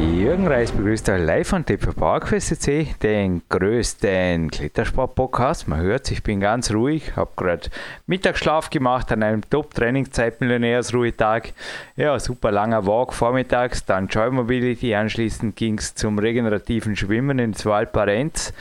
[0.00, 2.66] Jürgen Reis begrüßt euch live von TV PowerQuest
[3.02, 5.68] den größten Klettersport-Podcast.
[5.68, 7.68] Man hört, ich bin ganz ruhig, habe gerade
[8.06, 11.52] Mittagsschlaf gemacht an einem Top-Trainingszeit-Millionärs-Ruhetag.
[11.96, 17.66] Ja, super langer Walk vormittags, dann Joy Mobility, anschließend ging es zum regenerativen Schwimmen ins
[17.66, 18.54] Waldparenz.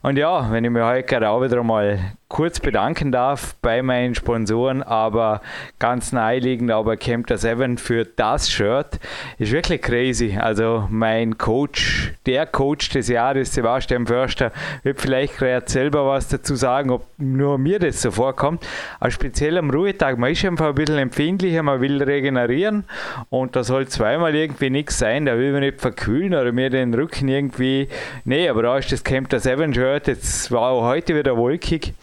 [0.00, 4.16] Und ja, wenn ich mir heute gerade auch wieder mal kurz bedanken darf bei meinen
[4.16, 5.40] Sponsoren, aber
[5.78, 8.98] ganz naheliegend aber Camp 7 für das Shirt
[9.38, 10.36] ist wirklich crazy.
[10.38, 14.50] Also mein Coach, der Coach des Jahres, Sebastian Förster,
[14.82, 18.66] wird vielleicht gerade selber was dazu sagen, ob nur mir das so vorkommt.
[18.98, 22.84] Aber speziell am Ruhetag, man ist einfach ein bisschen empfindlicher, man will regenerieren
[23.30, 26.92] und da soll zweimal irgendwie nichts sein, da will man nicht verkühlen oder mir den
[26.92, 27.88] Rücken irgendwie,
[28.24, 31.94] nee, aber da ist das Camp 7 Shirt, jetzt war auch heute wieder wolkig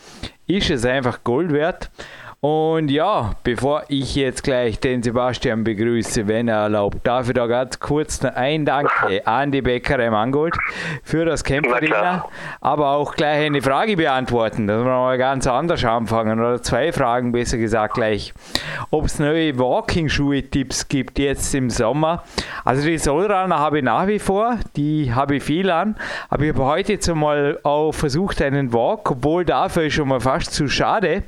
[0.48, 1.90] ist es einfach Gold wert.
[2.44, 7.48] Und ja, bevor ich jetzt gleich den Sebastian begrüße, wenn er erlaubt, darf ich da
[7.48, 10.54] ganz kurz ein Danke an die Bäckerei Mangold
[11.04, 12.26] für das Camperina,
[12.60, 17.32] aber auch gleich eine Frage beantworten, dass wir mal ganz anders anfangen oder zwei Fragen
[17.32, 18.34] besser gesagt gleich.
[18.92, 22.24] Ob es neue Walking-Schuhe-Tipps gibt jetzt im Sommer.
[22.66, 25.96] Also die Solrunner habe ich nach wie vor, die habe ich viel an,
[26.30, 30.20] aber ich habe heute jetzt mal auch versucht einen Walk, obwohl dafür ist schon mal
[30.20, 31.24] fast zu schade,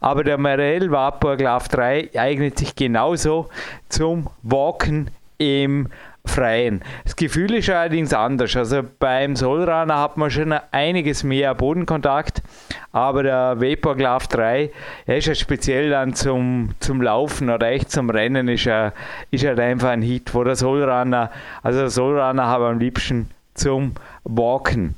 [0.00, 3.48] aber der generell Vapor Glove 3 eignet sich genauso
[3.88, 5.88] zum Walken im
[6.24, 6.80] Freien.
[7.02, 8.56] Das Gefühl ist allerdings anders.
[8.56, 12.40] Also beim Solrunner hat man schon einiges mehr Bodenkontakt,
[12.92, 14.70] aber der Vapor Glove 3,
[15.06, 18.92] er ist ja speziell dann zum, zum Laufen oder echt zum Rennen, ist er,
[19.32, 21.30] ist er einfach ein Hit, wo der Solrunner,
[21.62, 23.94] also der Solrunner habe am liebsten zum
[24.24, 24.94] Walken.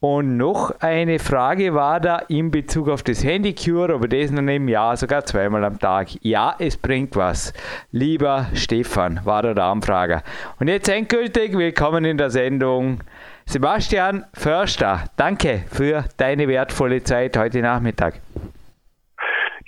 [0.00, 4.68] Und noch eine Frage war da in Bezug auf das Handycure, aber das noch im
[4.68, 6.08] Jahr, sogar zweimal am Tag.
[6.22, 7.52] Ja, es bringt was.
[7.92, 10.22] Lieber Stefan, war da der Anfrager.
[10.60, 13.00] Und jetzt endgültig willkommen in der Sendung.
[13.46, 18.20] Sebastian Förster, danke für deine wertvolle Zeit heute Nachmittag.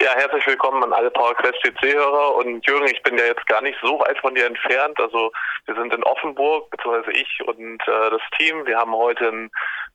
[0.00, 2.36] Ja, herzlich willkommen an alle PowerQuest CC-Hörer.
[2.36, 5.00] Und Jürgen, ich bin ja jetzt gar nicht so weit von dir entfernt.
[5.00, 5.32] Also
[5.66, 8.64] wir sind in Offenburg, beziehungsweise ich und äh, das Team.
[8.64, 9.50] Wir haben heute einen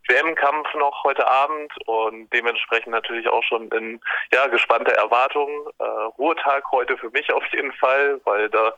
[0.09, 4.01] WM-Kampf noch heute Abend und dementsprechend natürlich auch schon in
[4.33, 5.69] ja, gespannter Erwartung.
[5.79, 5.83] Äh,
[6.17, 8.73] Ruhetag heute für mich auf jeden Fall, weil da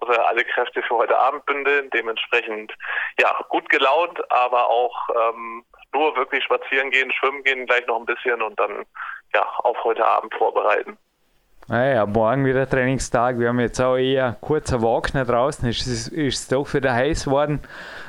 [0.00, 1.90] muss er alle Kräfte für heute Abend bündeln.
[1.90, 2.72] Dementsprechend
[3.20, 5.62] ja gut gelaunt, aber auch ähm,
[5.92, 8.84] nur wirklich spazieren gehen, schwimmen gehen gleich noch ein bisschen und dann
[9.34, 10.98] ja, auf heute Abend vorbereiten.
[11.70, 13.38] Naja, morgen wieder Trainingstag.
[13.38, 15.68] Wir haben jetzt auch eher kurzer Walk nach draußen.
[15.68, 17.60] Es ist, ist doch wieder heiß worden.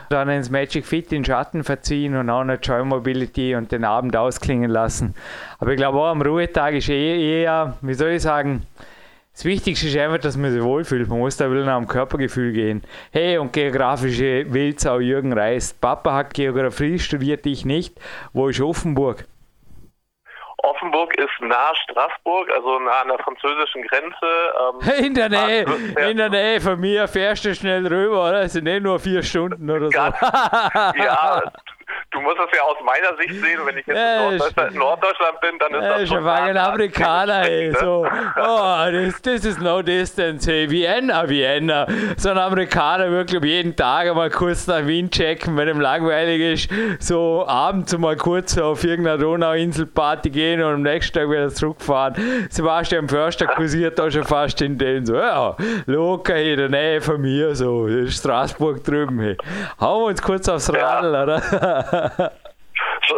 [0.09, 4.17] Dann ins Magic Fit in Schatten verziehen und auch eine Joy Mobility und den Abend
[4.17, 5.13] ausklingen lassen.
[5.59, 8.65] Aber ich glaube auch am Ruhetag ist eh eher, wie soll ich sagen,
[9.33, 11.07] das Wichtigste ist einfach, dass man sich wohlfühlt.
[11.07, 12.83] Man muss da wieder nach dem Körpergefühl gehen.
[13.11, 15.73] Hey, und geografische Wildsau Jürgen Reis.
[15.73, 17.99] Papa hat Geografie studiert, ich nicht.
[18.33, 19.25] Wo ist Offenburg?
[20.63, 24.93] Offenburg ist nah Straßburg, also nah an der französischen Grenze.
[24.99, 25.65] Ähm, in der Nähe,
[26.09, 28.41] in der Nähe von mir fährst du schnell rüber, oder?
[28.41, 29.97] Es sind eh nur vier Stunden oder so.
[31.03, 31.41] ja,
[32.11, 35.41] du musst das ja aus meiner Sicht sehen, wenn ich jetzt ja, in, Norddeutschland, Norddeutschland,
[35.41, 38.05] bin, dann ist ja, das schon ein Amerikaner, ey, so,
[38.37, 41.87] oh, this, this is no distance, hey, Vienna, Vienna,
[42.17, 47.03] so ein Amerikaner wirklich jeden Tag mal kurz nach Wien checken, wenn ihm langweilig ist,
[47.03, 52.47] so abends mal kurz auf irgendeiner Donauinselparty gehen und am nächsten Tag wieder zurückfahren.
[52.49, 57.01] Sebastian Förster kursiert da schon fast in den, so, ja, locker hier in der Nähe
[57.01, 59.37] von mir, so, Straßburg drüben, hey.
[59.79, 61.23] Hauen wir uns kurz aufs Radl, ja.
[61.23, 61.80] oder?
[61.89, 63.17] So,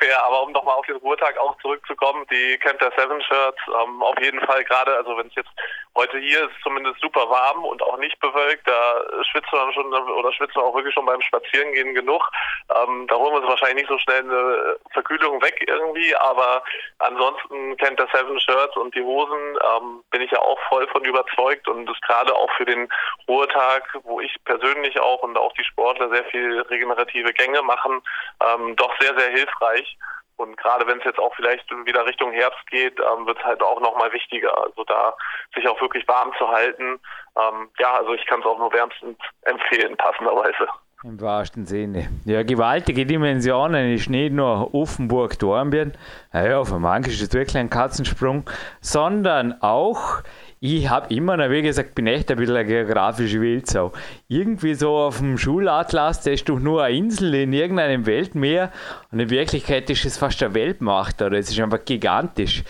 [0.00, 4.18] ungefähr, aber um nochmal auf den Ruhetag auch zurückzukommen, die Camper 7 Shirts, ähm, auf
[4.20, 5.50] jeden Fall gerade, also wenn es jetzt
[5.94, 10.32] heute hier ist, zumindest super warm und auch nicht bewölkt, da schwitzt man schon oder
[10.32, 12.22] schwitzt man auch wirklich schon beim Spazierengehen genug.
[12.70, 16.62] Ähm, da holen wir uns wahrscheinlich nicht so schnell eine Verkühlung weg irgendwie, aber
[16.98, 21.68] ansonsten Camper 7 Shirts und die Hosen ähm, bin ich ja auch voll von überzeugt
[21.68, 22.88] und das gerade auch für den
[23.28, 28.00] Ruhetag, wo ich persönlich auch und auch die Sportler sehr viel regenerative Gänge machen,
[28.46, 29.89] ähm, doch sehr, sehr hilfreich.
[30.36, 33.62] Und gerade wenn es jetzt auch vielleicht wieder Richtung Herbst geht, ähm, wird es halt
[33.62, 34.56] auch nochmal wichtiger.
[34.56, 35.14] Also da
[35.54, 36.98] sich auch wirklich warm zu halten.
[37.36, 40.66] Ähm, ja, also ich kann es auch nur wärmstens empfehlen, passenderweise.
[41.02, 42.10] Im wahrsten Sinne.
[42.26, 45.96] Ja, gewaltige Dimensionen ist nicht nur Offenburg-Dornbirn,
[46.32, 48.48] naja, für manche ist es wirklich ein Katzensprung,
[48.82, 50.22] sondern auch
[50.62, 53.92] ich habe immer noch, wie gesagt, bin echt ein bisschen eine geografische Wildsau.
[54.28, 58.70] Irgendwie so auf dem Schulatlas, da ist doch nur eine Insel in irgendeinem Weltmeer
[59.10, 62.62] und in Wirklichkeit ist es fast eine Weltmacht oder es ist einfach gigantisch.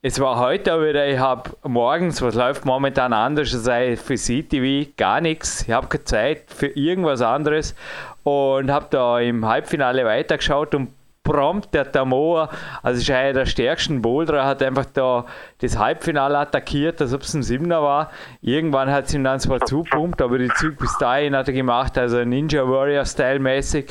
[0.00, 4.92] Es war heute auch wieder, ich habe morgens, was läuft momentan anders als für CTV,
[4.96, 5.62] gar nichts.
[5.62, 7.74] Ich habe keine Zeit für irgendwas anderes
[8.22, 10.88] und habe da im Halbfinale weitergeschaut und
[11.24, 12.50] prompt der Tamoa,
[12.82, 15.24] also ist einer der stärksten Boulderer, hat einfach da
[15.60, 18.10] das Halbfinale attackiert, als ob es ein Siebener war.
[18.42, 21.98] Irgendwann hat es ihm dann zwar zupumpt, aber die Züge bis dahin hat er gemacht,
[21.98, 23.86] also Ninja Warrior Style mäßig.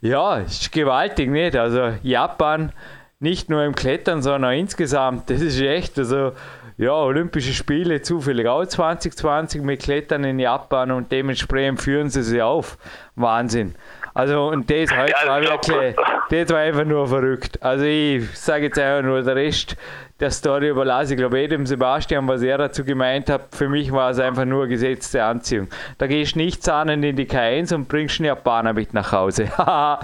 [0.00, 1.56] Ja, ist gewaltig, nicht?
[1.56, 2.72] Also Japan,
[3.20, 6.32] nicht nur im Klettern, sondern insgesamt, das ist echt, also
[6.76, 12.42] ja, Olympische Spiele zufällig auch 2020 mit Klettern in Japan und dementsprechend führen sie sie
[12.42, 12.76] auf.
[13.14, 13.76] Wahnsinn.
[14.14, 15.96] Also, und das halt ja, war wirklich,
[16.30, 17.62] das war einfach nur verrückt.
[17.62, 19.76] Also, ich sage jetzt einfach nur, der Rest
[20.20, 23.48] der Story überlasse ich, glaube ich, dem Sebastian, was er dazu gemeint hat.
[23.50, 25.68] Für mich war es einfach nur gesetzte Anziehung.
[25.98, 29.44] Da gehst du nicht zahnend in die K1 und bringst einen Japaner mit nach Hause.
[29.58, 29.98] ja,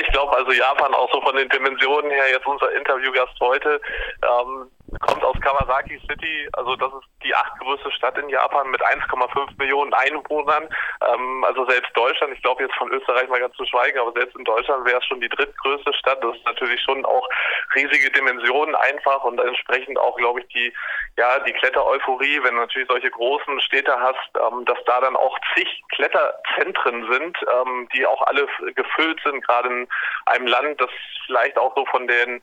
[0.00, 3.80] ich glaube, also Japan auch so von den Dimensionen her, jetzt unser Interviewgast heute,
[4.22, 4.70] ähm,
[5.00, 9.92] kommt aus Kawasaki City, also das ist die achtgrößte Stadt in Japan mit 1,5 Millionen
[9.92, 10.68] Einwohnern.
[11.06, 14.36] Ähm, also selbst Deutschland, ich glaube jetzt von Österreich mal ganz zu schweigen, aber selbst
[14.36, 16.22] in Deutschland wäre es schon die drittgrößte Stadt.
[16.22, 17.28] Das ist natürlich schon auch
[17.74, 20.72] riesige Dimensionen einfach und entsprechend auch, glaube ich, die
[21.16, 25.38] ja die Kletter-Euphorie, wenn du natürlich solche großen Städte hast, ähm, dass da dann auch
[25.54, 29.88] zig Kletterzentren sind, ähm, die auch alle gefüllt sind, gerade in
[30.26, 30.90] einem Land, das
[31.26, 32.42] vielleicht auch so von den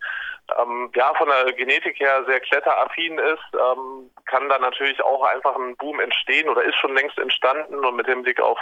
[0.59, 5.55] ähm, ja, von der Genetik her sehr kletteraffin ist, ähm, kann da natürlich auch einfach
[5.55, 8.59] ein Boom entstehen oder ist schon längst entstanden und mit dem Blick auf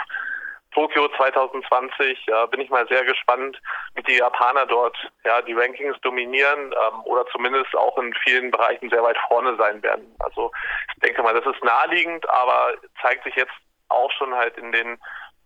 [0.74, 3.60] Tokio 2020 äh, bin ich mal sehr gespannt,
[3.94, 8.90] wie die Japaner dort ja die Rankings dominieren ähm, oder zumindest auch in vielen Bereichen
[8.90, 10.14] sehr weit vorne sein werden.
[10.18, 10.50] Also
[10.94, 13.52] ich denke mal, das ist naheliegend, aber zeigt sich jetzt
[13.88, 14.98] auch schon halt in den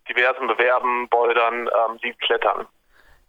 [0.08, 2.66] diversen Bewerben, Bouldern, ähm, die klettern.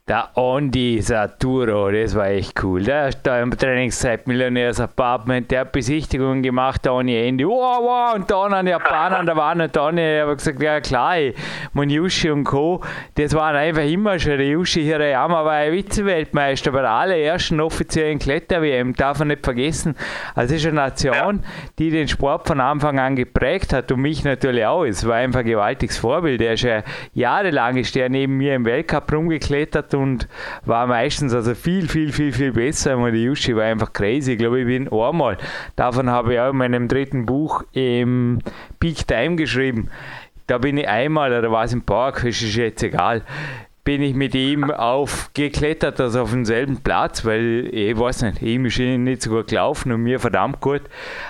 [0.10, 2.82] Der Andi Saturo, das war echt cool.
[2.82, 7.46] Der ist da im Trainingszeit Millionärs Apartment, der hat Besichtigungen gemacht, da ohne Ende.
[7.46, 11.14] Wow, wow, und dann an Japaner an der Wand und dann habe gesagt, ja klar,
[11.74, 12.82] mein Yushi und Co.,
[13.14, 18.18] das waren einfach immer schon, der Yushi Hirayama war ein Vize-Weltmeister bei der allerersten offiziellen
[18.18, 19.96] Kletter-WM, darf man nicht vergessen.
[20.34, 21.44] Also es ist eine Nation,
[21.78, 24.86] die den Sport von Anfang an geprägt hat und mich natürlich auch.
[24.86, 26.42] Es war einfach ein gewaltiges Vorbild.
[26.42, 26.82] Der ist ja
[27.14, 30.28] jahrelang ist der neben mir im Weltcup rumgeklettert und
[30.66, 32.98] war meistens also viel, viel, viel, viel besser.
[32.98, 34.34] Und die Yushi war einfach crazy.
[34.34, 35.38] Ich glaube, ich bin einmal,
[35.76, 38.40] davon habe ich auch in meinem dritten Buch im
[38.80, 39.90] Peak Time geschrieben.
[40.48, 43.24] Da bin ich einmal, oder war es im Park, ist jetzt egal,
[43.84, 48.78] bin ich mit ihm aufgeklettert, also auf demselben Platz, weil ich weiß nicht, ihm ist
[48.78, 50.82] nicht so gut gelaufen und mir verdammt gut.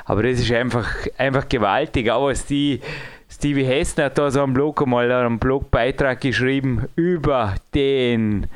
[0.05, 2.81] Aber das ist einfach, einfach gewaltig, auch was die
[3.31, 8.47] Stevie Hessner hat da so einen Blog mal einen Blogbeitrag geschrieben über den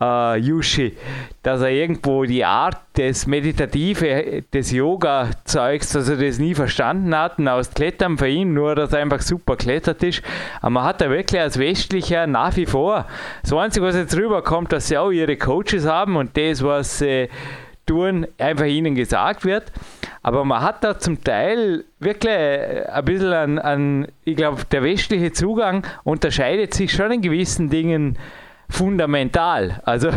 [0.00, 0.96] äh, Yushi,
[1.44, 7.38] dass er irgendwo die Art des Meditative, des Yoga-Zeugs, dass er das nie verstanden hat
[7.38, 10.22] und aus Klettern für ihn, nur dass er einfach super klettert ist.
[10.60, 13.06] Aber man hat da wirklich als Westlicher nach wie vor,
[13.42, 17.28] das Einzige, was jetzt rüberkommt, dass sie auch ihre Coaches haben und das, was äh,
[17.86, 19.72] tun, einfach ihnen gesagt wird.
[20.22, 25.32] Aber man hat da zum Teil wirklich ein bisschen an, an ich glaube, der westliche
[25.32, 28.18] Zugang unterscheidet sich schon in gewissen Dingen
[28.68, 29.80] fundamental.
[29.84, 30.10] Also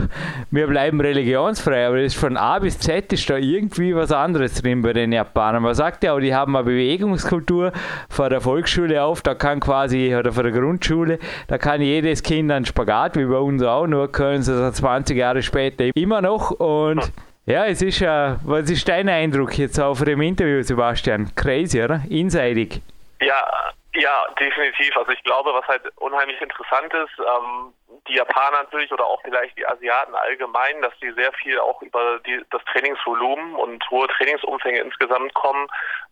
[0.52, 4.82] wir bleiben religionsfrei, aber ist von A bis Z ist da irgendwie was anderes drin
[4.82, 5.64] bei den Japanern.
[5.64, 7.72] Man sagt ja die haben eine Bewegungskultur
[8.10, 12.52] vor der Volksschule auf, da kann quasi, oder vor der Grundschule, da kann jedes Kind
[12.52, 16.52] einen Spagat, wie bei uns auch, nur können sie das 20 Jahre später immer noch
[16.52, 17.12] und
[17.50, 21.34] ja, es ist ja, was ist dein Eindruck jetzt auch von dem Interview, Sebastian?
[21.36, 22.02] Crazy, oder?
[22.08, 22.80] Inseidig.
[23.22, 24.96] Ja, ja, definitiv.
[24.96, 27.74] Also ich glaube, was halt unheimlich interessant ist, ähm,
[28.08, 32.20] die Japaner natürlich oder auch vielleicht die Asiaten allgemein, dass die sehr viel auch über
[32.20, 35.68] die, das Trainingsvolumen und hohe Trainingsumfänge insgesamt kommen,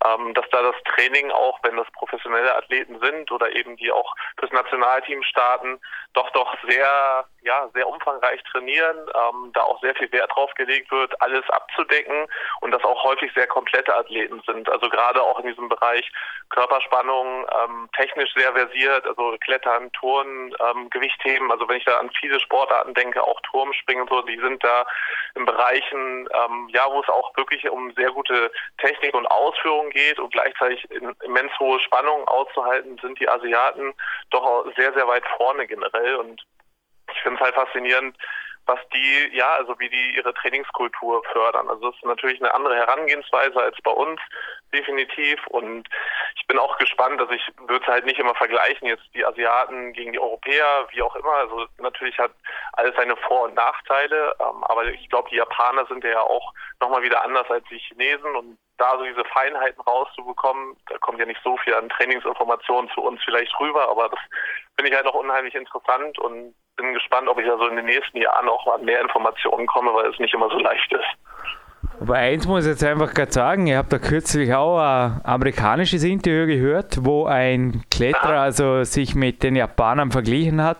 [0.05, 4.15] ähm, dass da das Training auch, wenn das professionelle Athleten sind oder eben die auch
[4.39, 5.79] fürs Nationalteam starten,
[6.13, 10.91] doch doch sehr ja sehr umfangreich trainieren, ähm, da auch sehr viel Wert drauf gelegt
[10.91, 12.27] wird, alles abzudecken
[12.61, 14.69] und dass auch häufig sehr komplette Athleten sind.
[14.69, 16.09] Also gerade auch in diesem Bereich
[16.49, 21.97] Körperspannung, ähm, technisch sehr versiert, also Klettern, Turnen, ähm, Gewichtheben, also Also wenn ich da
[21.97, 24.85] an viele Sportarten denke, auch Turmspringen und so, die sind da
[25.35, 30.19] in Bereichen, ähm, ja, wo es auch wirklich um sehr gute Technik und Ausführung geht
[30.19, 30.87] und gleichzeitig
[31.23, 33.93] immens hohe Spannungen auszuhalten, sind die Asiaten
[34.29, 36.15] doch sehr, sehr weit vorne generell.
[36.15, 36.45] Und
[37.11, 38.17] ich finde es halt faszinierend,
[38.67, 41.69] was die, ja, also wie die ihre Trainingskultur fördern.
[41.69, 44.19] Also das ist natürlich eine andere Herangehensweise als bei uns,
[44.73, 45.45] definitiv.
[45.47, 45.87] Und
[46.35, 49.93] ich bin auch gespannt, also ich würde es halt nicht immer vergleichen, jetzt die Asiaten
[49.93, 51.31] gegen die Europäer, wie auch immer.
[51.31, 52.31] Also natürlich hat
[52.73, 57.01] alles seine Vor- und Nachteile, ähm, aber ich glaube, die Japaner sind ja auch nochmal
[57.01, 61.41] wieder anders als die Chinesen und da so diese Feinheiten rauszubekommen, da kommt ja nicht
[61.43, 64.19] so viel an Trainingsinformationen zu uns vielleicht rüber, aber das
[64.75, 68.17] finde ich halt noch unheimlich interessant und bin gespannt, ob ich also in den nächsten
[68.17, 71.07] Jahren auch an mehr Informationen komme, weil es nicht immer so leicht ist.
[71.99, 76.03] Aber eins muss ich jetzt einfach gerade sagen, ich habe da kürzlich auch ein amerikanisches
[76.03, 80.77] Interview gehört, wo ein Kletterer also sich mit den Japanern verglichen hat,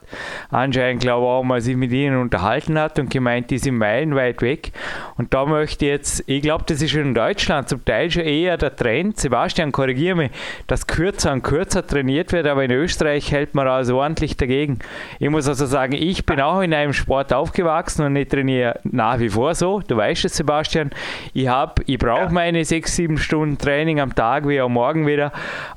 [0.51, 4.43] anscheinend glaube ich auch mal sich mit ihnen unterhalten hat und gemeint, die sind meilenweit
[4.43, 4.71] weg.
[5.17, 8.23] Und da möchte ich jetzt, ich glaube, das ist schon in Deutschland zum Teil schon
[8.23, 10.31] eher der Trend, Sebastian, korrigiere mich,
[10.67, 14.77] dass kürzer und kürzer trainiert wird, aber in Österreich hält man also ordentlich dagegen.
[15.17, 19.19] Ich muss also sagen, ich bin auch in einem Sport aufgewachsen und ich trainiere nach
[19.19, 20.91] wie vor so, du weißt es, Sebastian,
[21.33, 25.31] ich habe, ich brauche meine sechs, sieben Stunden Training am Tag, wie auch morgen wieder.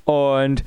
[0.05, 0.65] Und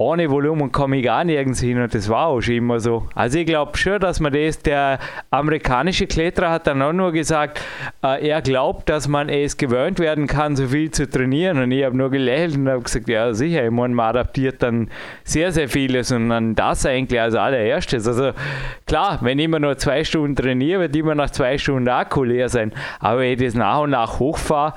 [0.00, 3.08] ohne Volumen komme ich gar nirgends hin und das war auch schon immer so.
[3.16, 5.00] Also ich glaube schon, dass man das, der
[5.30, 7.60] amerikanische Kletterer hat dann auch nur gesagt,
[8.04, 11.84] äh, er glaubt, dass man es gewöhnt werden kann, so viel zu trainieren und ich
[11.84, 14.88] habe nur gelächelt und habe gesagt, ja sicher, ich meine, man adaptiert dann
[15.24, 18.06] sehr, sehr vieles und dann das eigentlich als allererstes.
[18.06, 18.30] Also
[18.86, 22.48] klar, wenn ich immer nur zwei Stunden trainiere, wird immer nach zwei Stunden Akku leer
[22.48, 24.74] sein, aber wenn ich das nach und nach hochfahre,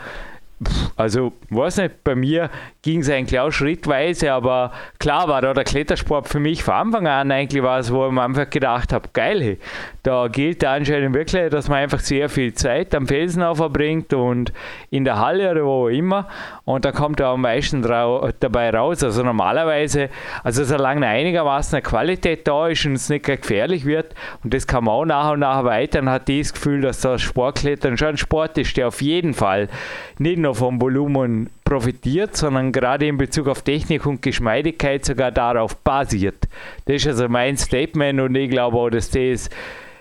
[0.96, 2.50] also, weiß nicht, bei mir
[2.84, 7.08] ging es eigentlich auch schrittweise, aber klar war da der Klettersport für mich von Anfang
[7.08, 9.58] an eigentlich was, wo ich mir einfach gedacht habe, geil, hey,
[10.03, 14.53] da gilt anscheinend wirklich, dass man einfach sehr viel Zeit am Felsen verbringt und
[14.91, 16.27] in der Halle oder wo immer
[16.74, 19.04] und da kommt er am meisten dabei raus.
[19.04, 20.10] Also normalerweise,
[20.44, 24.13] also solange einigermaßen eine Qualität da ist und es nicht gefährlich wird
[24.44, 27.98] und das kann man auch nach und nach erweitern, hat das Gefühl, dass das Sportklettern
[27.98, 29.70] schon ein Sport ist, der auf jeden Fall
[30.18, 35.78] nicht nur vom Volumen profitiert, sondern gerade in Bezug auf Technik und Geschmeidigkeit sogar darauf
[35.78, 36.48] basiert.
[36.86, 39.50] Das ist also mein Statement und ich glaube auch, dass das,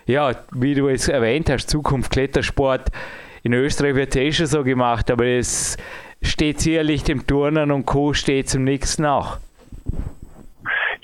[0.06, 2.90] ja, wie du es erwähnt hast, Zukunft Klettersport.
[3.42, 5.76] In Österreich wird es eh schon so gemacht, aber es
[6.22, 8.12] steht sicherlich dem Turnen und Co.
[8.12, 9.38] steht zum nächsten nach.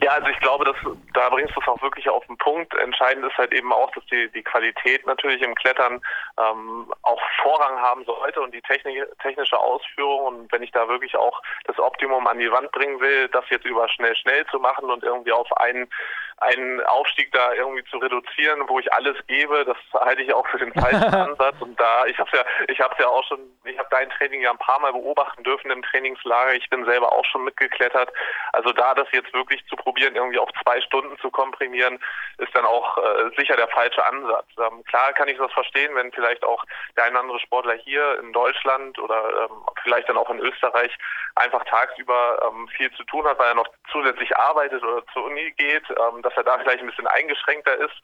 [0.03, 0.77] Ja, also ich glaube, dass
[1.15, 2.75] da bringst du es auch wirklich auf den Punkt.
[2.75, 6.01] Entscheidend ist halt eben auch, dass die, die Qualität natürlich im Klettern
[6.39, 10.27] ähm, auch Vorrang haben sollte und die Technik, technische Ausführung.
[10.27, 13.65] Und wenn ich da wirklich auch das Optimum an die Wand bringen will, das jetzt
[13.65, 15.89] über schnell schnell zu machen und irgendwie auf einen
[16.39, 20.59] einen Aufstieg da irgendwie zu reduzieren, wo ich alles gebe, das halte ich auch für
[20.59, 21.57] den falschen Ansatz.
[21.61, 24.51] Und da, ich habe ja, ich habe ja auch schon, ich habe dein Training ja
[24.51, 26.55] ein paar Mal beobachten dürfen im Trainingslager.
[26.55, 28.13] Ich bin selber auch schon mitgeklettert.
[28.53, 31.99] Also da das jetzt wirklich zu probieren, irgendwie auf zwei Stunden zu komprimieren,
[32.39, 34.47] ist dann auch äh, sicher der falsche Ansatz.
[34.59, 36.63] Ähm, klar kann ich das verstehen, wenn vielleicht auch
[36.97, 40.93] der ein oder andere Sportler hier in Deutschland oder ähm, vielleicht dann auch in Österreich
[41.35, 45.53] einfach tagsüber ähm, viel zu tun hat, weil er noch zusätzlich arbeitet oder zur Uni
[45.53, 45.85] geht.
[45.91, 47.95] Ähm, dass er da vielleicht ein bisschen eingeschränkter ist,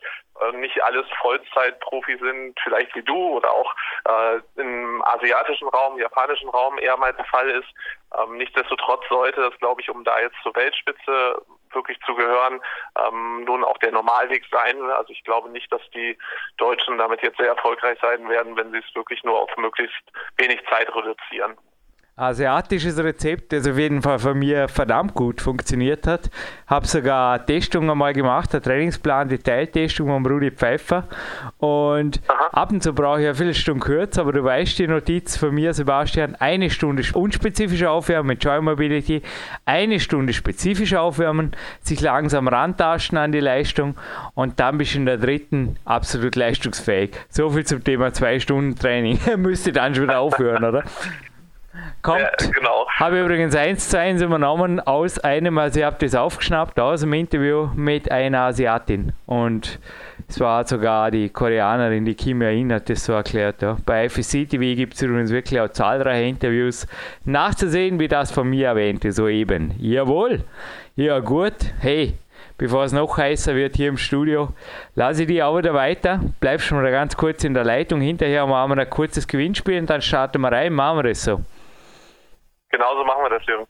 [0.40, 3.74] äh, nicht alles Vollzeitprofi sind, vielleicht wie du oder auch
[4.04, 7.68] äh, im asiatischen Raum, japanischen Raum eher mal der Fall ist.
[8.16, 12.60] Ähm, nichtsdestotrotz sollte das, glaube ich, um da jetzt zur Weltspitze wirklich zu gehören,
[12.98, 14.80] ähm, nun auch der Normalweg sein.
[14.90, 16.16] Also ich glaube nicht, dass die
[16.58, 20.02] Deutschen damit jetzt sehr erfolgreich sein werden, wenn sie es wirklich nur auf möglichst
[20.36, 21.56] wenig Zeit reduzieren
[22.14, 26.30] asiatisches Rezept, das auf jeden Fall von mir verdammt gut funktioniert hat.
[26.66, 31.08] Habe sogar eine Testung einmal gemacht, eine Trainingsplan, Detailtestung von Rudi Pfeiffer.
[31.56, 32.48] Und Aha.
[32.52, 35.72] ab und zu brauche ich eine Viertelstunde kürzer, aber du weißt die Notiz von mir,
[35.72, 39.22] Sebastian, eine Stunde unspezifische Aufwärmen mit Joy Mobility,
[39.64, 43.96] eine Stunde spezifische Aufwärmen, sich langsam rantasten an die Leistung
[44.34, 47.12] und dann bist du in der dritten absolut leistungsfähig.
[47.30, 49.18] So viel zum Thema zwei Stunden Training.
[49.38, 50.84] Müsste dann schon wieder aufhören, oder?
[52.02, 52.20] Kommt.
[52.20, 52.86] Ja, genau.
[52.88, 57.12] Habe übrigens eins zu eins übernommen aus einem, also ich habe das aufgeschnappt, aus dem
[57.14, 59.12] Interview mit einer Asiatin.
[59.26, 59.78] Und
[60.28, 63.62] es war sogar die Koreanerin, die Kim Jae-in hat das so erklärt.
[63.62, 63.76] Ja.
[63.86, 66.86] Bei FSC TV gibt es übrigens wirklich auch zahlreiche Interviews
[67.24, 69.74] nachzusehen, wie das von mir erwähnte, soeben.
[69.78, 70.44] Jawohl.
[70.96, 71.54] Ja, gut.
[71.80, 72.14] Hey,
[72.58, 74.50] bevor es noch heißer wird hier im Studio,
[74.94, 76.20] lasse ich dich auch wieder weiter.
[76.40, 78.00] Bleibst schon mal ganz kurz in der Leitung.
[78.00, 80.72] Hinterher machen wir ein kurzes Gewinnspiel und dann starten wir rein.
[80.72, 81.40] Machen wir das so.
[82.72, 83.66] Genauso machen wir das, Jürgen.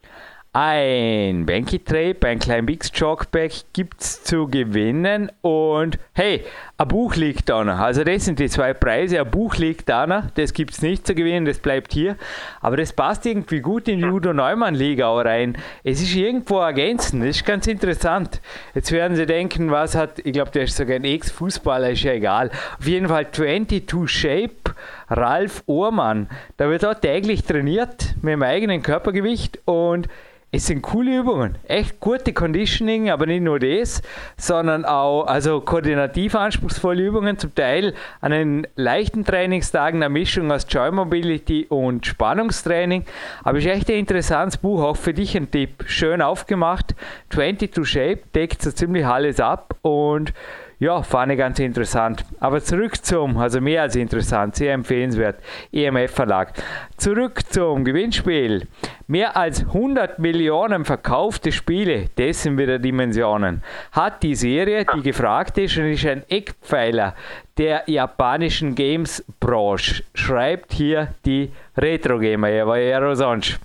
[0.54, 6.44] Ein Banky Trape, ein klein Bix Jogback gibt es zu gewinnen und hey,
[6.76, 7.78] ein Buch liegt da noch.
[7.78, 9.18] Also das sind die zwei Preise.
[9.18, 12.18] Ein Buch liegt da noch, das gibt es nicht zu gewinnen, das bleibt hier.
[12.60, 15.56] Aber das passt irgendwie gut in die Ludo Neumann Liga auch rein.
[15.84, 18.42] Es ist irgendwo ergänzend, das ist ganz interessant.
[18.74, 22.12] Jetzt werden Sie denken, was hat, ich glaube, der ist sogar ein Ex-Fußballer, ist ja
[22.12, 22.50] egal.
[22.78, 24.74] Auf jeden Fall 22 Shape,
[25.08, 26.28] Ralf Ohrmann.
[26.58, 30.10] Da wird auch täglich trainiert mit dem eigenen Körpergewicht und
[30.54, 34.02] es sind coole Übungen, echt gute Conditioning, aber nicht nur das,
[34.36, 40.66] sondern auch also koordinativ anspruchsvolle Übungen, zum Teil an den leichten Trainingstagen eine Mischung aus
[40.68, 43.06] Joy Mobility und Spannungstraining.
[43.42, 45.84] Aber ist echt ein interessantes Buch, auch für dich ein Tipp.
[45.86, 46.94] Schön aufgemacht,
[47.30, 50.34] 22 Shape, deckt so ziemlich alles ab und
[50.82, 52.24] ja, fand ich ganz interessant.
[52.40, 55.36] Aber zurück zum, also mehr als interessant, sehr empfehlenswert,
[55.72, 56.54] EMF Verlag.
[56.96, 58.66] Zurück zum Gewinnspiel.
[59.06, 63.62] Mehr als 100 Millionen verkaufte Spiele, das sind wieder Dimensionen,
[63.92, 67.14] hat die Serie, die gefragt ist und ist ein Eckpfeiler
[67.58, 73.60] der japanischen Games-Branche, schreibt hier die Retro-Gamer, ja, war ja sonst.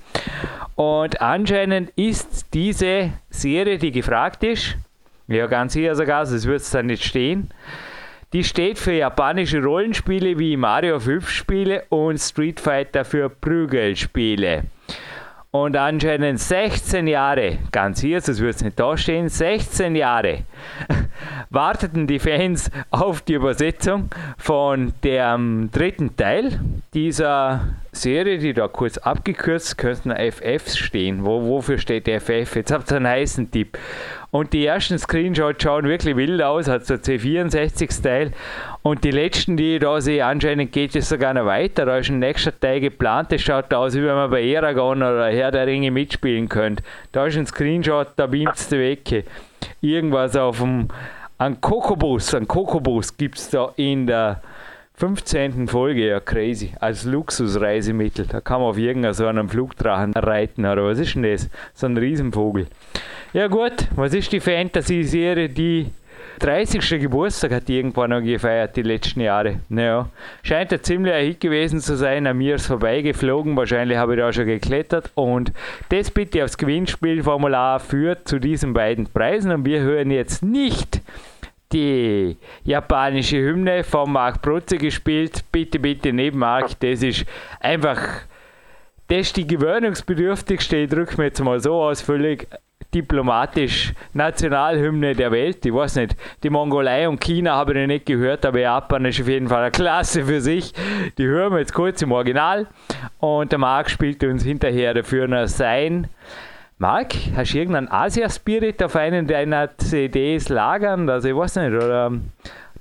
[0.76, 4.78] Und anscheinend ist diese Serie, die gefragt ist,
[5.28, 7.50] ja, ganz sicher sogar, sonst würde es da nicht stehen.
[8.34, 14.64] Die steht für japanische Rollenspiele wie Mario 5 Spiele und Street Fighter für Prügelspiele.
[15.52, 20.40] Und anscheinend 16 Jahre, ganz hier, sonst würde es nicht da stehen, 16 Jahre
[21.50, 26.60] warteten die Fans auf die Übersetzung von dem dritten Teil
[26.94, 31.26] dieser Serie, die da kurz abgekürzt, könnten FFs stehen.
[31.26, 32.56] Wo, wofür steht FF?
[32.56, 33.78] Jetzt habt ihr einen heißen Tipp.
[34.30, 38.32] Und die ersten Screenshots schauen wirklich wild aus, hat so C64-Style.
[38.82, 41.86] Und die letzten, die ich da sehe, anscheinend geht es sogar noch weiter.
[41.86, 43.32] Da ist ein nächster Teil geplant.
[43.32, 46.84] Das schaut aus, wie wenn man bei Eragon oder Herr der Ringe mitspielen könnte.
[47.12, 49.26] Da ist ein Screenshot, da beamt es weg.
[49.82, 50.88] Irgendwas auf dem.
[51.40, 54.42] Ein Kokobus, ein Kokobus gibt es da in der
[54.96, 55.68] 15.
[55.68, 58.26] Folge, ja crazy, als Luxusreisemittel.
[58.26, 61.48] Da kann man auf irgendeinem so einem Flugdrachen reiten, oder was ist denn das?
[61.76, 62.66] So ein Riesenvogel.
[63.34, 65.92] Ja gut, was ist die Fantasy-Serie, die
[66.39, 67.01] 30.
[67.01, 69.60] Geburtstag hat die irgendwann noch gefeiert, die letzten Jahre.
[69.70, 70.10] Naja,
[70.44, 72.27] scheint ein ziemlicher Hit gewesen zu sein.
[72.27, 73.56] An mir ist vorbeigeflogen.
[73.56, 75.12] Wahrscheinlich habe ich da schon geklettert.
[75.15, 75.51] Und
[75.89, 79.52] das bitte aufs Gewinnspielformular führt zu diesen beiden Preisen.
[79.52, 81.02] Und wir hören jetzt nicht
[81.73, 85.43] die japanische Hymne von Marc Protze gespielt.
[85.52, 86.80] Bitte, bitte neben Marc.
[86.80, 87.26] Das ist
[87.60, 88.00] einfach,
[89.08, 92.02] das ist die gewöhnungsbedürftigste, ich drücke mir jetzt mal so aus,
[92.93, 95.65] diplomatisch Nationalhymne der Welt.
[95.65, 99.28] Ich weiß nicht, die Mongolei und China habe ich nicht gehört, aber Japan ist auf
[99.28, 100.73] jeden Fall eine Klasse für sich.
[101.17, 102.67] Die hören wir jetzt kurz im Original.
[103.19, 106.08] Und der Marc spielt uns hinterher dafür noch sein
[106.80, 111.10] Marc, hast du irgendeinen Asia-Spirit auf einen deiner CDs lagern?
[111.10, 112.12] Also ich weiß nicht, oder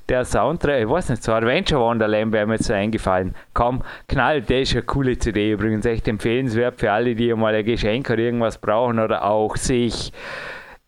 [0.08, 3.34] der Soundtrack, ich weiß nicht, so Adventure Wonderland wäre mir jetzt so eingefallen.
[3.54, 7.64] Komm, knall, der ist eine coole CD, übrigens echt empfehlenswert für alle, die mal ein
[7.64, 10.12] Geschenk oder irgendwas brauchen oder auch sich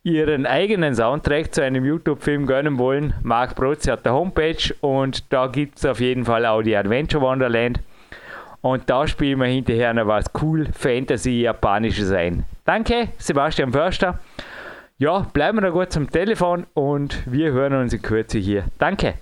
[0.03, 3.15] ihren eigenen Soundtrack zu einem YouTube-Film gönnen wollen.
[3.23, 7.23] Marc Brotz hat eine Homepage und da gibt es auf jeden Fall auch die Adventure
[7.23, 7.81] Wonderland.
[8.61, 12.45] Und da spielen wir hinterher noch was cool Fantasy-Japanisches ein.
[12.65, 14.19] Danke, Sebastian Förster.
[15.01, 18.65] Ja, bleiben wir noch gut zum Telefon und wir hören uns in Kürze hier.
[18.79, 19.15] Danke.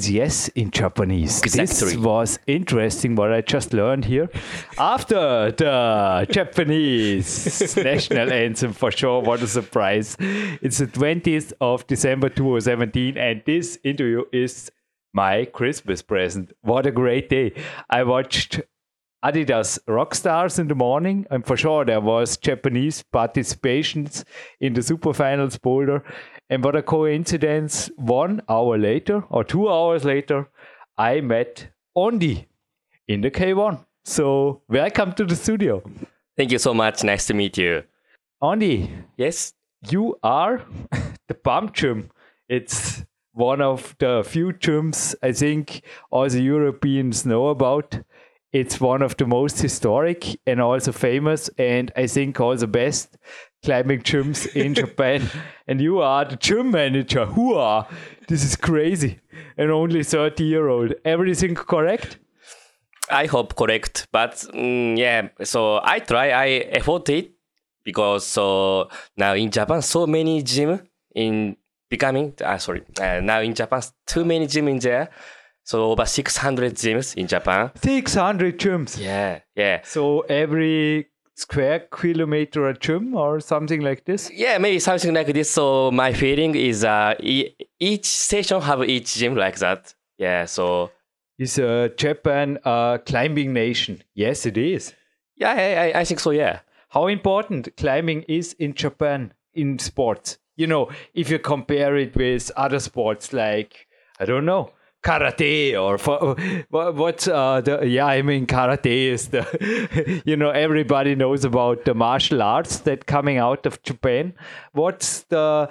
[0.00, 1.40] Means yes in Japanese.
[1.42, 4.28] This was interesting what I just learned here.
[4.78, 10.16] After the Japanese national anthem, for sure, what a surprise.
[10.62, 14.70] It's the 20th of December 2017, and this interview is
[15.12, 16.52] my Christmas present.
[16.62, 17.52] What a great day.
[17.90, 18.60] I watched
[19.22, 24.24] Adidas Rockstars in the morning, and for sure there was Japanese participations
[24.60, 26.02] in the super finals boulder.
[26.50, 27.90] And what a coincidence!
[27.96, 30.48] One hour later or two hours later,
[30.98, 32.46] I met Ondi
[33.06, 33.84] in the K1.
[34.04, 35.80] So welcome to the studio.
[36.36, 37.04] Thank you so much.
[37.04, 37.84] Nice to meet you.
[38.42, 39.52] Ondi, Yes.
[39.88, 40.62] you are
[41.28, 42.10] the pump gym.
[42.48, 48.00] It's one of the few gyms I think all the Europeans know about.
[48.52, 53.16] It's one of the most historic and also famous, and I think all the best
[53.62, 55.28] climbing gyms in Japan.
[55.66, 57.26] And you are the gym manager.
[57.26, 57.86] Who are?
[58.26, 59.20] This is crazy.
[59.56, 60.94] And only 30 year old.
[61.04, 62.18] Everything correct?
[63.10, 65.28] I hope correct, but mm, yeah.
[65.42, 66.30] So I try.
[66.30, 67.32] I effort it
[67.84, 70.80] because so now in Japan, so many gym
[71.14, 71.56] in
[71.88, 72.34] becoming.
[72.44, 72.82] Uh, sorry.
[73.00, 75.10] Uh, now in Japan, too many gym in there.
[75.64, 77.70] So over 600 gyms in Japan.
[77.76, 78.98] 600 gyms.
[78.98, 79.40] Yeah.
[79.54, 79.82] Yeah.
[79.84, 81.09] So every
[81.40, 84.30] square kilometer a gym or something like this?
[84.32, 85.50] Yeah, maybe something like this.
[85.50, 89.94] So my feeling is uh, e- each station have each gym like that.
[90.18, 90.44] Yeah.
[90.46, 90.90] So
[91.38, 94.02] Is uh, Japan a climbing nation?
[94.14, 94.94] Yes, it is.
[95.36, 95.52] yeah,
[95.94, 96.30] I, I think so.
[96.32, 96.60] Yeah.
[96.90, 100.38] How important climbing is in Japan in sports?
[100.56, 103.86] You know, if you compare it with other sports like,
[104.18, 106.36] I don't know, karate or for,
[106.70, 111.84] what- what's uh, the, yeah, I mean, karate is the, you know, everybody knows about
[111.84, 114.34] the martial arts that coming out of Japan.
[114.72, 115.68] What's the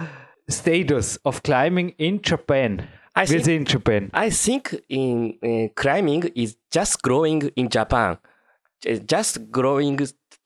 [0.49, 2.87] status of climbing in Japan?
[3.15, 4.09] I think- within Japan.
[4.13, 8.17] I think in uh, climbing is just growing in Japan.
[8.87, 9.99] Uh, Just growing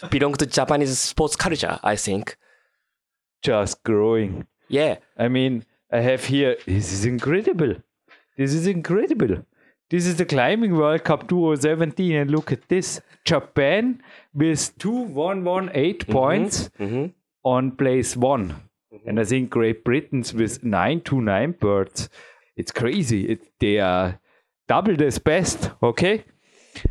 [0.10, 1.78] belong to Japanese sports culture.
[1.84, 2.36] I think.
[3.44, 4.48] Just growing.
[4.70, 4.98] Yeah.
[5.18, 7.76] I mean, I have here, this is incredible.
[8.38, 9.46] This is incredible.
[9.90, 13.00] This is the Climbing World Cup 2017, and look at this.
[13.26, 14.02] Japan
[14.34, 17.06] with 2118 mm-hmm, points mm-hmm.
[17.44, 18.56] on place one.
[18.92, 19.10] Mm-hmm.
[19.10, 22.10] And I think Great Britain's with 929 birds.
[22.58, 23.30] It's crazy.
[23.30, 24.20] It, they are
[24.68, 26.26] double as best, okay?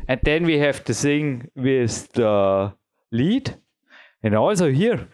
[0.06, 2.72] And then we have the thing with the
[3.10, 3.56] lead.
[4.22, 5.08] And also here,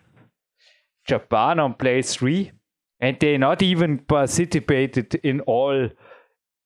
[1.06, 2.52] Japan on place three,
[3.00, 5.88] and they not even participated in all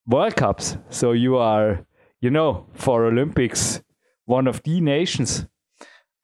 [0.07, 0.77] World Cups.
[0.91, 1.87] So you are,
[2.21, 3.83] you know, for Olympics,
[4.27, 5.47] one of the nations.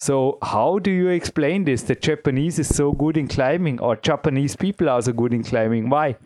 [0.01, 1.83] So how do you explain this?
[1.83, 5.91] The Japanese is so good in climbing, or Japanese people are so good in climbing?
[5.91, 6.17] Why?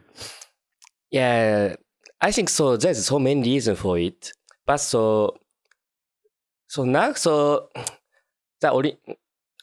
[1.11, 1.77] Yeah.
[2.21, 2.77] I think so.
[2.77, 4.33] There's so many reasons for it.
[4.67, 5.37] But so
[6.69, 7.69] so now so
[8.61, 8.99] the Oli-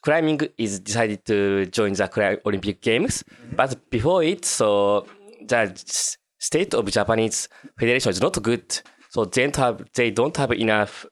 [0.02, 3.24] climbing is decided to join the Olympic Games.
[3.24, 3.56] Mm-hmm.
[3.56, 5.06] But before it, so
[5.48, 7.48] the s- state of Japanese
[7.78, 8.82] federation is not good.
[9.10, 11.06] So they don't have they don't have enough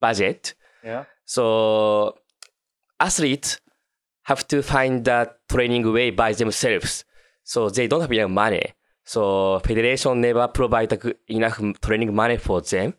[0.00, 0.54] budget.
[0.84, 1.04] Yeah.
[1.24, 2.16] So
[3.00, 3.60] athletes
[4.24, 7.04] have to find the training way by themselves.
[7.42, 8.72] So they don't have enough money.
[9.04, 12.94] So federation never provide enough training money for them.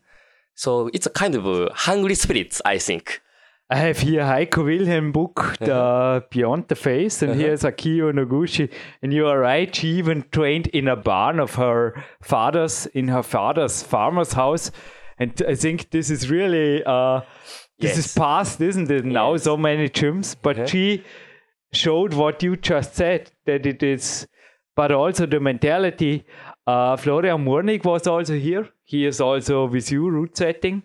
[0.54, 3.20] So it's a kind of hungry spirit, I think.
[3.70, 8.72] I have here Heiko Wilhelm book, the Beyond the Face, and here's Akiyo Noguchi.
[9.02, 13.22] And you are right, she even trained in a barn of her father's, in her
[13.22, 14.70] father's farmer's house.
[15.18, 17.20] And I think this is really, uh,
[17.78, 19.04] this is past, isn't it?
[19.04, 19.42] Now Yes.
[19.42, 21.04] so many gyms, but she
[21.72, 24.26] showed what you just said, that it is,
[24.76, 26.24] but also the mentality.
[26.66, 28.66] Uh, Florian Murnik was also here.
[28.84, 30.82] He is also with you, root setting.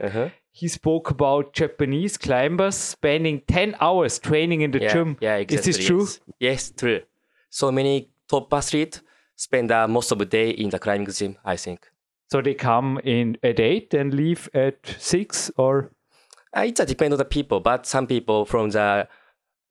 [0.55, 5.17] He spoke about Japanese climbers spending 10 hours training in the Yeah, gym.
[5.19, 5.71] yeah, Is exactly.
[5.73, 6.01] this true?
[6.01, 6.19] Yes.
[6.39, 7.01] yes, true.
[7.49, 9.01] So many top athletes
[9.35, 11.89] spend uh, most of the day in the climbing gym, I think.
[12.31, 15.91] So they come in at 8 and leave at 6 or
[16.55, 19.07] Uh, it depends on the people, but some people from the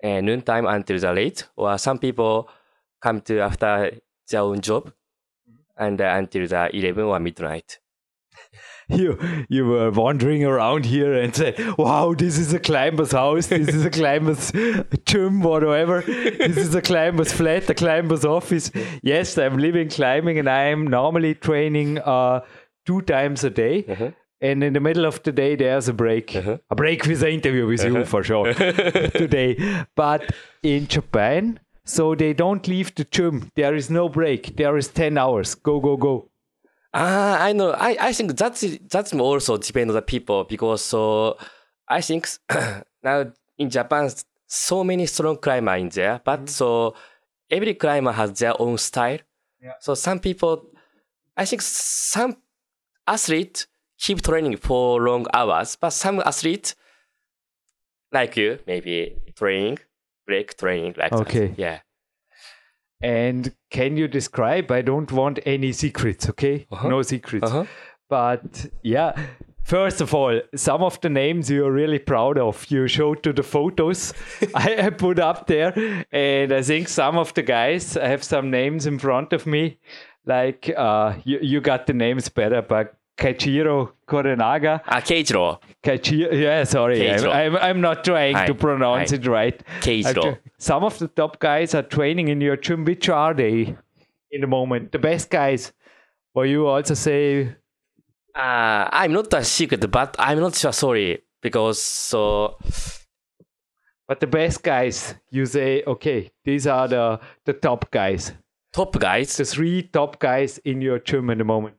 [0.02, 2.48] uh, noon time until the late, or some people
[3.00, 4.92] come to after their own job
[5.76, 7.78] and uh, until the 11 or midnight.
[8.96, 13.46] you you were wandering around here and said, "Wow, this is a climber's house.
[13.48, 14.52] This is a climber's
[15.04, 16.02] gym, whatever.
[16.02, 18.70] This is a climber's flat, a climber's office."
[19.02, 22.40] Yes, I'm living climbing, and I'm normally training uh,
[22.86, 23.84] two times a day.
[23.88, 24.10] Uh-huh.
[24.40, 26.58] And in the middle of the day, there's a break, uh-huh.
[26.68, 28.04] a break with an interview with you uh-huh.
[28.04, 29.84] for sure today.
[29.94, 30.32] But
[30.64, 33.50] in Japan, so they don't leave the gym.
[33.54, 34.56] There is no break.
[34.56, 35.54] There is ten hours.
[35.54, 36.28] Go, go, go.
[36.94, 37.70] Ah, I know.
[37.72, 41.38] I, I think that's that's also depend on the people because so
[41.88, 42.28] I think
[43.02, 44.10] now in Japan
[44.46, 46.94] so many strong climber in there, but so
[47.50, 49.18] every climber has their own style.
[49.62, 49.72] Yeah.
[49.80, 50.66] So some people,
[51.36, 52.36] I think some
[53.06, 53.66] athletes
[53.98, 56.74] keep training for long hours, but some athletes
[58.12, 59.78] like you, maybe training,
[60.26, 61.48] break training, like Okay.
[61.48, 61.58] that.
[61.58, 61.80] Yeah.
[63.02, 64.70] And can you describe?
[64.70, 66.66] I don't want any secrets, okay?
[66.70, 66.88] Uh-huh.
[66.88, 67.50] No secrets.
[67.50, 67.64] Uh-huh.
[68.08, 69.12] But yeah,
[69.64, 72.64] first of all, some of the names you're really proud of.
[72.70, 74.12] You showed to the photos
[74.54, 78.50] I, I put up there, and I think some of the guys I have some
[78.50, 79.78] names in front of me.
[80.24, 84.80] Like uh, you, you got the names better, but Kachiro Korenaga.
[84.86, 85.60] Ah, Keiichiro.
[85.84, 88.46] Kachiro, yeah, sorry, I'm, I'm, I'm not trying Hi.
[88.46, 89.16] to pronounce Hi.
[89.16, 89.62] it right.
[89.80, 90.08] Keiichiro.
[90.08, 92.84] Actually, Some of the top guys are training in your gym.
[92.84, 93.76] Which are they
[94.30, 94.92] in the moment?
[94.92, 95.72] The best guys.
[96.34, 97.54] Or you also say,
[98.34, 100.72] Uh, I'm not a secret, but I'm not sure.
[100.72, 102.56] Sorry, because so
[104.08, 108.32] but the best guys, you say, okay, these are the, the top guys.
[108.72, 109.36] top guys.
[109.36, 111.76] The three top guys in your gym in the moment.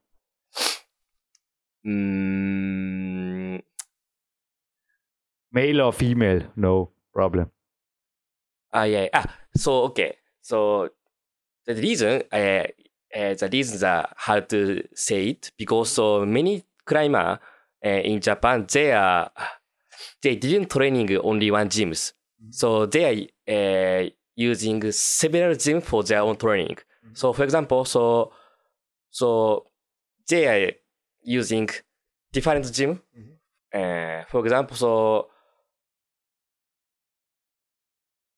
[1.85, 3.59] Mm,
[5.51, 7.49] Male or female, no problem.
[8.73, 9.07] ah, yeah.
[9.13, 10.17] Ah, so okay.
[10.41, 10.89] So
[11.65, 12.65] the reason, uh,
[13.15, 17.39] uh, the reason that how to say it because so many climber
[17.85, 19.31] uh, in Japan they are
[20.21, 22.13] they didn't training only one gyms,
[22.49, 23.17] so they are
[23.55, 26.77] uh, using several gym for their own training.
[27.13, 28.33] So for example, so
[29.11, 29.67] so
[30.27, 30.71] they are
[31.23, 31.69] using
[32.31, 33.01] different gym.
[33.73, 35.29] Uh, for example, so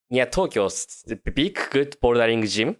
[0.09, 0.67] near Tokyo,
[1.07, 2.75] the big good bouldering gym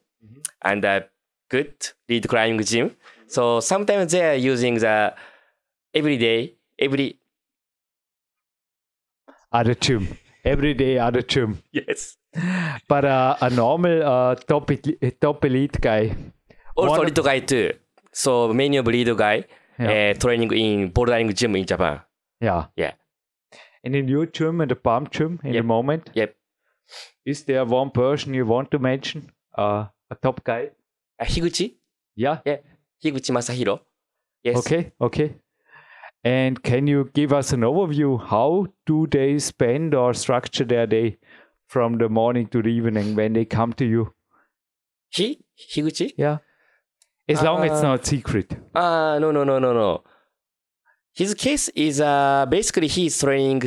[0.62, 1.06] and a
[1.50, 1.76] good
[2.08, 2.91] lead climbing gym.
[3.28, 5.13] So sometimes they are using the
[5.94, 7.20] every day, every
[9.52, 10.18] Other gym.
[10.44, 11.63] Every day, other gym.
[11.72, 12.18] yes.
[12.88, 14.70] But uh, a normal uh, top,
[15.22, 16.15] top elite guy.
[16.76, 17.72] Also One- lead guy too.
[18.12, 19.46] So many of lead guy
[19.80, 20.12] Yeah.
[20.12, 22.02] uh, training in bouldering gym in Japan.
[22.42, 22.66] Yeah.
[22.76, 22.94] Yeah.
[23.84, 25.62] And in your gym and the pump gym in Yep.
[25.64, 26.36] the moment, Yep.
[27.26, 29.32] is there one person you want to mention?
[29.58, 30.72] Uh, a top guy?
[31.20, 31.76] Uh, Higuchi,
[32.16, 32.40] Yeah.
[33.04, 33.80] Higuchi Masahiro.
[34.44, 34.58] Yes.
[34.58, 34.92] Okay.
[35.02, 35.36] Okay.
[36.24, 38.20] And can you give us an overview?
[38.20, 41.18] How do they spend or structure their day
[41.68, 44.14] from the morning to the evening when they come to you?
[45.10, 46.14] He Higuchi?
[46.18, 46.38] Yeah.
[47.28, 48.50] As long as it's Uh, not secret.
[48.74, 50.04] Uh no no no no no.
[51.14, 53.62] His case is uh basically he's training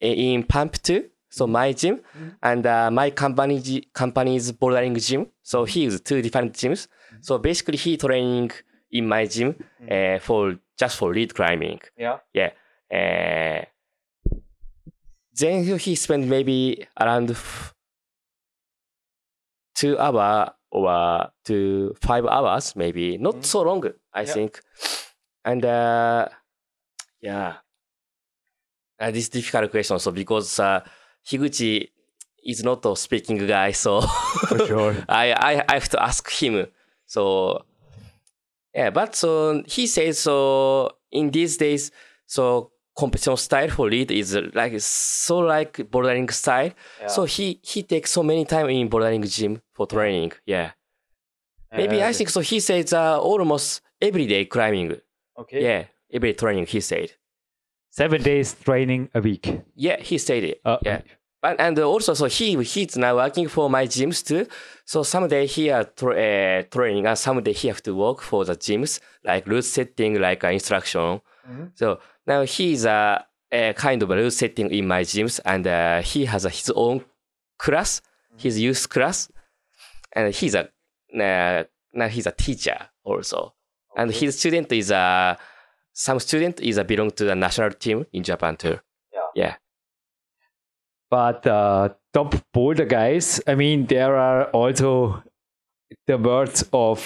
[0.00, 2.00] in Pump 2, so my gym,
[2.42, 3.56] and uh, my company
[3.92, 5.26] company's bouldering gym.
[5.42, 6.86] So he is two different gyms.
[7.20, 8.50] So basically he training
[8.90, 9.54] in my gym
[9.90, 11.80] uh, for just for lead climbing.
[11.96, 12.18] Yeah.
[12.32, 12.50] Yeah.
[12.90, 13.64] Uh,
[15.40, 17.34] then he- spent maybe around
[19.74, 24.32] two hour or to five hours, maybe not so long, I Yeah.
[24.34, 24.60] think.
[25.44, 26.28] And uh,
[27.20, 27.56] yeah,
[28.98, 29.98] uh, this difficult question.
[29.98, 30.80] So because uh,
[31.26, 31.88] Higuchi
[32.44, 34.00] is not a speaking guy, so
[34.48, 34.96] For sure.
[35.08, 36.66] I, I I have to ask him.
[37.06, 37.64] So
[38.74, 41.90] yeah, but so he says so in these days,
[42.26, 46.70] so competition style for lead is like so like bouldering style.
[47.06, 50.32] So he he takes so many time in bouldering gym for training.
[50.46, 50.72] Yeah,
[51.72, 52.40] maybe I think so.
[52.40, 54.96] He says uh, almost every day climbing.
[55.38, 55.62] Okay.
[55.62, 56.66] Yeah, every training.
[56.66, 57.12] He said.
[57.90, 59.60] Seven days training a week.
[59.74, 60.60] Yeah, he said it.
[60.64, 61.02] Uh, yeah.
[61.42, 64.46] But, and also, so he he's now working for my gyms too.
[64.86, 68.54] So someday he are tra- uh, training, and someday he have to work for the
[68.56, 71.20] gyms, like route setting, like uh, instruction.
[71.74, 76.02] So now he's a, a kind of a route setting in my gyms, and uh,
[76.02, 77.04] he has a, his own
[77.58, 78.00] class,
[78.36, 79.30] his youth class,
[80.12, 80.68] and he's a
[81.20, 83.54] uh, now he's a teacher also,
[83.96, 85.38] and his student is a
[85.92, 88.78] some student is a belong to the national team in Japan too.
[89.12, 89.20] Yeah.
[89.34, 89.54] Yeah.
[91.10, 95.22] But uh, top boulder guys, I mean, there are also
[96.06, 97.00] the words of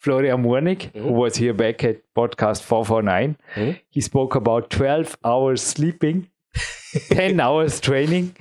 [0.00, 1.10] Florian Murnik, who Mhm.
[1.22, 3.36] was here back at podcast 449.
[3.54, 3.78] Mhm.
[3.90, 6.28] He spoke about 12 hours sleeping,
[7.10, 8.34] 10 hours training.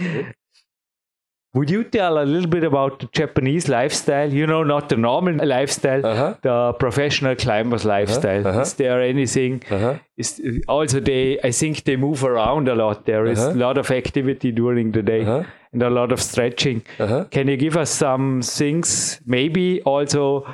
[1.56, 4.34] Would you tell a little bit about the Japanese lifestyle?
[4.34, 6.34] You know, not the normal lifestyle, Uh-huh.
[6.42, 8.48] the professional climbers lifestyle.
[8.48, 8.62] uh-huh.
[8.62, 9.62] Is there anything?
[9.70, 9.94] Uh-huh.
[10.18, 11.38] Is also they?
[11.44, 13.06] I think they move around a lot.
[13.06, 13.60] There is a Uh-huh.
[13.68, 15.44] lot of activity during the day Uh-huh.
[15.74, 16.82] and a lot of stretching.
[17.00, 17.26] Uh-huh.
[17.30, 19.22] Can you give us some things?
[19.26, 20.46] Maybe also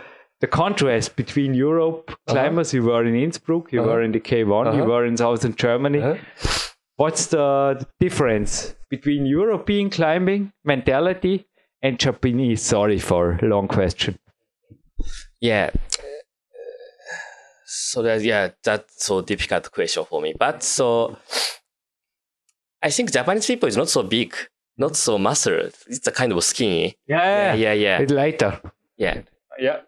[0.41, 2.73] the contrast between Europe climbers.
[2.73, 6.01] You were in Innsbruck, you were in the K1, you were in southern Germany.
[6.99, 11.47] What's the difference between European climbing mentality
[11.81, 12.61] and Japanese?
[12.61, 14.19] Sorry for long question.
[15.39, 15.69] Yeah.
[17.65, 20.33] So that yeah, that's so difficult question for me.
[20.37, 21.17] But so
[22.83, 24.35] I think Japanese people is not so big,
[24.77, 25.69] not so muscle.
[25.87, 26.97] It's a kind of skinny.
[27.07, 27.99] Yeah, Yeah, yeah, yeah.
[27.99, 28.59] It's lighter.
[28.97, 29.21] Yeah.
[29.57, 29.79] Yeah.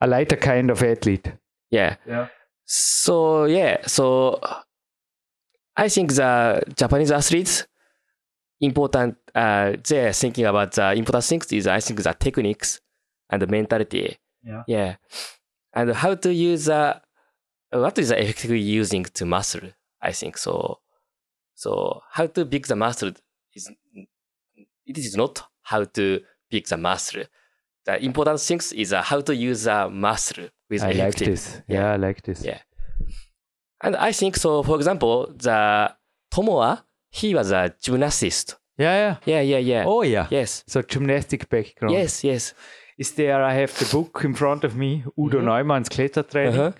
[0.00, 1.30] A lighter kind of athlete.
[1.70, 1.96] Yeah.
[2.06, 2.28] Yeah.
[2.64, 4.40] So yeah, so
[5.84, 7.66] I think the Japanese athletes
[8.60, 12.80] important uh they're thinking about the important things is I think the techniques
[13.30, 14.18] and the mentality.
[14.42, 14.62] Yeah.
[14.66, 14.96] Yeah.
[15.72, 17.00] And how to use the
[17.70, 19.68] what is effectively using to muscle,
[20.02, 20.80] I think so.
[21.54, 23.12] So how to pick the muscle
[23.54, 23.70] is
[24.86, 27.24] it is not how to pick the muscle.
[27.84, 31.62] The important things is uh, how to use the muscle with I like this.
[31.68, 32.44] Yeah, I like this.
[32.44, 32.60] Yeah.
[33.80, 35.92] And I think so, for example, the
[36.32, 38.56] Tomoa, he was a gymnast.
[38.76, 39.16] Yeah, yeah.
[39.24, 39.84] Yeah, yeah, yeah.
[39.86, 40.26] Oh, yeah.
[40.30, 40.64] Yes.
[40.66, 41.94] So gymnastic background.
[41.94, 42.54] Yes, yes.
[42.96, 46.58] Is there, I have the book in front of me, Udo Neumann's Klettertraining.
[46.58, 46.72] Uh-huh.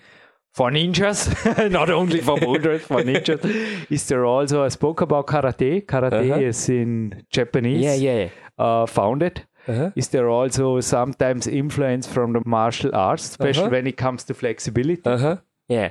[0.51, 1.29] For ninjas,
[1.71, 3.39] not only for boulders, for ninjas.
[3.91, 5.85] Is there also a spoke about karate?
[5.85, 6.39] Karate Uh-huh.
[6.41, 8.29] is in Japanese, Yeah, yeah.
[8.57, 9.45] Uh, founded.
[9.67, 9.91] Uh-huh.
[9.95, 13.71] Is there also sometimes influence from the martial arts, especially Uh-huh.
[13.71, 15.01] when it comes to flexibility?
[15.09, 15.37] Uh-huh.
[15.69, 15.89] Yeah.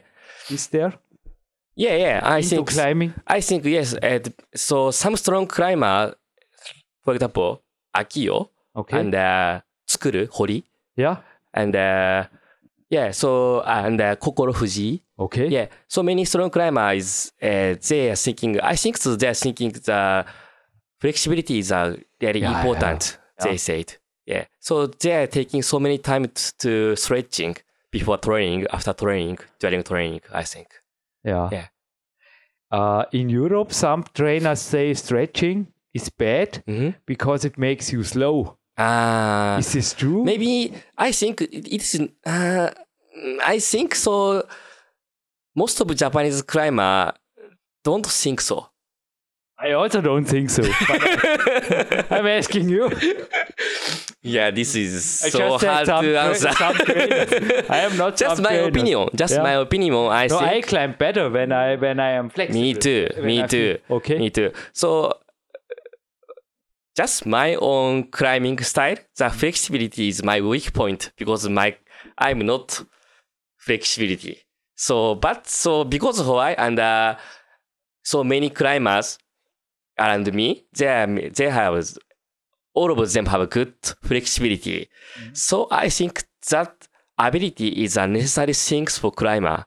[0.51, 0.93] Is there
[1.77, 2.21] Yeah, yeah.
[2.25, 3.13] I into think climbing?
[3.27, 3.95] I think yes.
[3.95, 4.19] Uh,
[4.55, 6.15] so some strong climber,
[7.05, 7.63] for example,
[7.97, 8.99] Akiyo Okay.
[9.01, 10.65] and uh, Tsukuru Hori
[10.97, 11.17] yeah.
[11.55, 12.25] and uh,
[12.91, 15.01] yeah, so and uh, Kokoro Fujii.
[15.19, 15.49] Okay.
[15.49, 19.71] Yeah, so many strong climbers, uh, they are thinking, I think so they are thinking
[19.73, 20.25] the
[21.01, 23.45] flexibility is uh, very Yeah, important, yeah.
[23.45, 23.97] they said.
[24.27, 27.57] Yeah, so they are taking so many time t- to stretching
[27.91, 30.69] before training, after training, during training, I think.
[31.25, 31.49] Yeah.
[31.53, 31.67] Yeah.
[32.71, 36.91] Uh, in Europe, some trainers say stretching is bad Mm-hmm.
[37.07, 38.57] because it makes you slow.
[38.77, 40.23] Uh, Is this true?
[40.25, 42.71] maybe, I think it is, uh,
[43.45, 44.47] I think so.
[45.57, 47.13] Most of Japanese climber
[47.83, 48.69] don't think so.
[49.59, 50.63] I also don't think so.
[50.63, 52.89] But I'm asking you.
[54.23, 56.49] Yeah, this is I so hard to answer.
[57.71, 59.09] I am not just my opinion.
[59.15, 59.43] Just Yeah.
[59.43, 59.95] my opinion.
[59.95, 62.61] I No, I climb better when I when I am flexible.
[62.61, 63.07] me too.
[63.17, 63.79] When Me I too.
[63.87, 64.19] feel- Okay.
[64.19, 64.51] Me too.
[64.73, 65.13] So,
[66.97, 68.97] just my own climbing style.
[69.17, 71.77] The flexibility is my weak point because my
[72.19, 72.83] I'm not
[73.59, 74.43] flexibility.
[74.75, 77.17] So, but so because of why and uh,
[78.03, 79.19] so many climbers
[79.99, 81.75] around me, they are, they have
[82.79, 83.75] all of them have good
[84.09, 84.81] flexibility.
[85.33, 86.13] So I think
[86.51, 86.73] that
[87.29, 89.59] ability is a necessary thing for climber.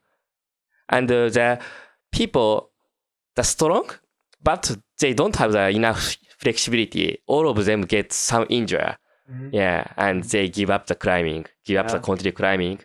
[0.95, 1.59] And uh, the
[2.11, 2.49] people,
[3.37, 3.85] the strong,
[4.43, 4.63] but
[5.01, 6.01] they don't have the enough
[6.43, 7.07] flexibility.
[7.27, 8.91] All of them get some injury.
[9.51, 11.93] Yeah, and they give up the climbing, give up Yeah.
[11.93, 12.79] the continue climbing.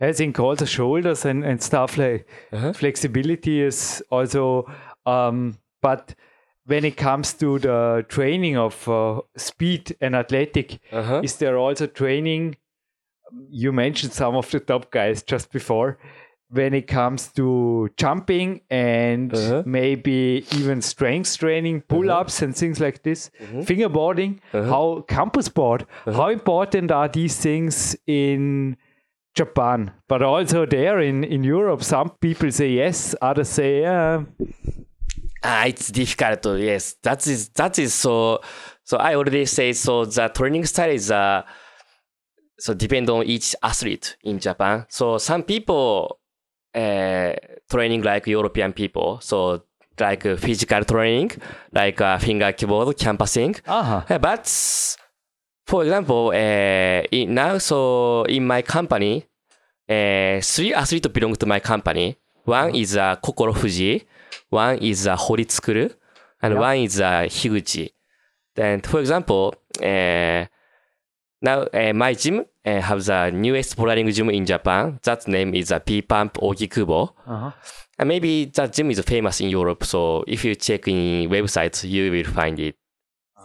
[0.00, 2.72] I think also shoulders and, and stuff like Uh-huh.
[2.72, 4.66] flexibility is also,
[5.14, 6.14] um, but
[6.66, 11.20] when it comes to the training of uh, speed and athletic, Uh-huh.
[11.24, 12.56] is there also training?
[13.50, 15.98] You mentioned some of the top guys just before.
[16.48, 19.62] When it comes to jumping and Uh-huh.
[19.66, 23.60] maybe even strength training, pull ups and things like this, Mm-hmm.
[23.62, 24.68] fingerboarding, Uh-huh.
[24.70, 28.76] how campus board, how important are these things in
[29.34, 31.82] Japan, but also there in, in Europe?
[31.82, 34.22] Some people say yes, others say yeah.
[35.48, 36.58] Ah, it's difficult.
[36.58, 38.40] Yes, that is that is so.
[38.82, 40.04] So I already say so.
[40.04, 41.42] The training style is uh,
[42.58, 44.86] so depend on each athlete in Japan.
[44.88, 46.18] So some people
[46.74, 47.32] uh,
[47.70, 49.20] training like European people.
[49.20, 49.62] So
[50.00, 51.30] like uh, physical training,
[51.72, 53.54] like uh, finger keyboard, campusing.
[53.66, 54.02] Uh-huh.
[54.10, 54.46] Yeah, but
[55.64, 59.26] for example, uh, in now so in my company,
[59.88, 62.16] uh, three athletes belong to my company.
[62.44, 64.06] One is uh, Kokoro Fuji,
[64.50, 65.92] one is uh, Hori Tsukuru,
[66.42, 66.60] and Yeah.
[66.60, 67.90] one is uh, Higuchi.
[68.54, 70.46] Then, for example, uh,
[71.42, 74.98] now uh, my gym uh, has the newest bowling gym in Japan.
[75.02, 77.12] That name is uh, P Pump Ogikubo.
[77.26, 77.50] Uh-huh.
[77.98, 79.84] And maybe that gym is famous in Europe.
[79.84, 82.76] So if you check in websites, you will find it.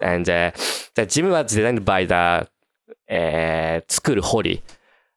[0.02, 0.52] And uh,
[0.96, 2.48] the gym was designed by the
[3.10, 4.62] uh, Tsukuru Hori.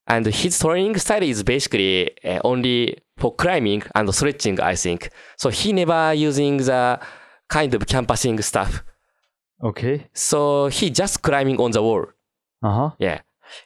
[0.07, 5.11] And his training style is basically uh, only for climbing and stretching, I think.
[5.37, 7.01] So he never using the
[7.49, 8.83] kind of campusing stuff.
[9.62, 10.07] Okay.
[10.12, 12.07] So he just climbing on the wall.
[12.62, 12.90] Uh-huh.
[12.99, 13.21] Yeah.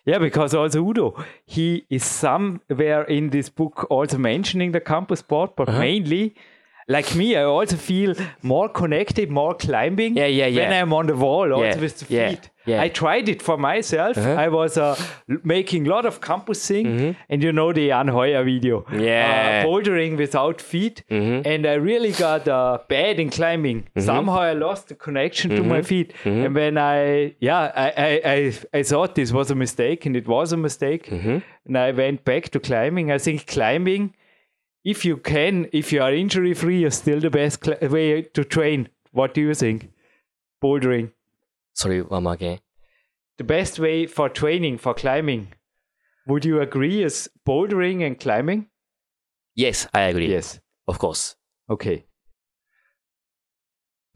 [0.04, 1.14] Yeah, because also Udo,
[1.46, 5.78] he is somewhere in this book also mentioning the campus board, but Uh-huh.
[5.80, 6.34] mainly
[6.88, 10.80] like me, I also feel more connected, more climbing Yeah, yeah, when yeah.
[10.82, 12.50] I'm on the wall, also Yeah, with the feet.
[12.66, 12.82] yeah.
[12.82, 14.16] I tried it for myself.
[14.16, 14.44] Uh-huh.
[14.44, 14.96] I was uh,
[15.44, 18.80] making a lot of campusing, and you know the Jan Hojer video.
[18.80, 19.00] Mm-hmm.
[19.00, 19.62] Yeah.
[19.64, 21.02] Uh, bouldering without feet.
[21.10, 21.46] Mhm.
[21.46, 23.82] And I really got uh, bad in climbing.
[23.82, 24.00] Mm-hmm.
[24.00, 26.12] Somehow I lost the connection to my feet.
[26.24, 30.26] And when I, yeah, I, I, I, I thought this was a mistake, and it
[30.26, 31.06] was a mistake.
[31.10, 31.38] Mm-hmm.
[31.66, 33.12] And I went back to climbing.
[33.12, 34.14] I think climbing,
[34.92, 38.44] if you can, if you are injury free, is still the best cl- way to
[38.44, 38.88] train.
[39.12, 39.90] What do you think?
[40.62, 41.12] Bouldering.
[41.74, 42.58] Sorry, one more again.
[43.38, 45.52] The best way for training for climbing.
[46.26, 48.66] Would you agree is bouldering and climbing?
[49.54, 50.30] Yes, I agree.
[50.30, 50.60] Yes.
[50.86, 51.36] Of course.
[51.70, 52.08] Okay.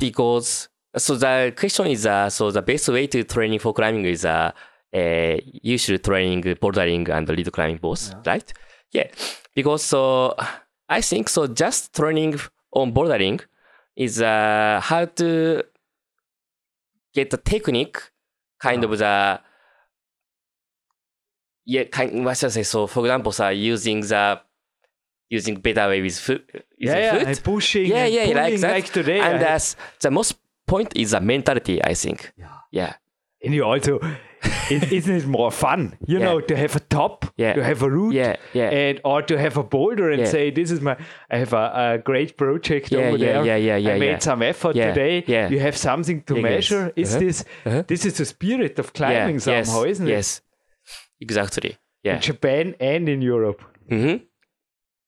[0.03, 4.25] because so the question is uh, so the best way to training for climbing is
[4.25, 4.51] uh,
[4.95, 5.37] uh
[5.69, 8.53] you should training bouldering and lead climbing both right
[8.91, 9.09] yeah
[9.55, 10.35] because so
[10.99, 12.35] i think so just training
[12.81, 13.39] on bouldering
[13.97, 15.29] is uh how to
[17.17, 17.99] get the technique
[18.67, 19.15] kind of the
[21.65, 24.41] yeah kind what should i say so for example so using the
[25.31, 26.43] using better way with foot
[26.77, 27.25] using Yeah, yeah.
[27.35, 27.43] foot.
[27.45, 27.87] Pushing.
[27.87, 28.71] yeah, and yeah, like that.
[28.73, 29.21] Like today.
[29.21, 30.35] and I- that's the most
[30.67, 32.33] point is the mentality, I think.
[32.37, 32.49] Yeah.
[32.71, 32.93] Yeah.
[33.45, 33.99] and you also,
[34.71, 35.97] it, isn't it more fun?
[36.07, 36.25] You Yeah.
[36.27, 37.53] know, to have a top, Yeah.
[37.55, 38.37] to have a root, Yeah.
[38.55, 38.71] Yeah.
[38.71, 40.31] and or to have a boulder and Yeah.
[40.31, 40.97] say, "This is my,
[41.31, 43.45] I have a, a great project Yeah, over yeah, there.
[43.47, 45.25] yeah, yeah, yeah, I made some effort today.
[45.27, 45.49] yeah.
[45.51, 46.43] You have something to yes.
[46.43, 46.93] measure.
[46.97, 47.21] Is Uh-huh.
[47.27, 47.83] this Uh-huh.
[47.87, 49.91] this is the spirit of climbing somehow, yes.
[49.93, 50.13] isn't it?
[50.13, 50.43] Yes.
[51.21, 51.77] Exactly.
[52.05, 52.15] Yeah.
[52.17, 53.63] In Japan and in Europe.
[53.91, 54.17] Mm-hmm.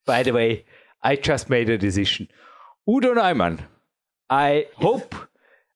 [0.05, 0.65] By the way,
[1.03, 2.27] I just made a decision.
[2.87, 3.59] Udo Neumann,
[4.29, 5.15] I hope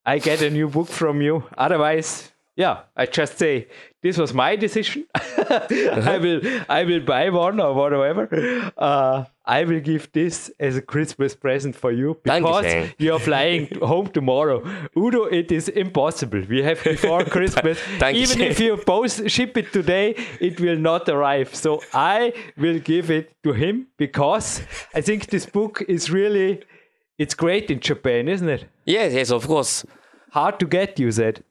[0.06, 1.44] I get a new book from you.
[1.58, 3.68] Otherwise, yeah, I just say
[4.02, 5.06] this was my decision.
[5.14, 8.72] I will I will buy one or whatever.
[8.76, 12.94] Uh, I will give this as a Christmas present for you because Dankeschön.
[12.98, 14.62] you are flying home tomorrow.
[14.96, 16.42] Udo, it is impossible.
[16.48, 17.78] We have before Christmas.
[18.02, 21.54] Even if you both ship it today, it will not arrive.
[21.54, 24.62] So I will give it to him because
[24.94, 26.62] I think this book is really
[27.18, 28.64] it's great in Japan, isn't it?
[28.86, 29.84] Yes, yes, of course.
[30.32, 31.42] Hard to get, you said.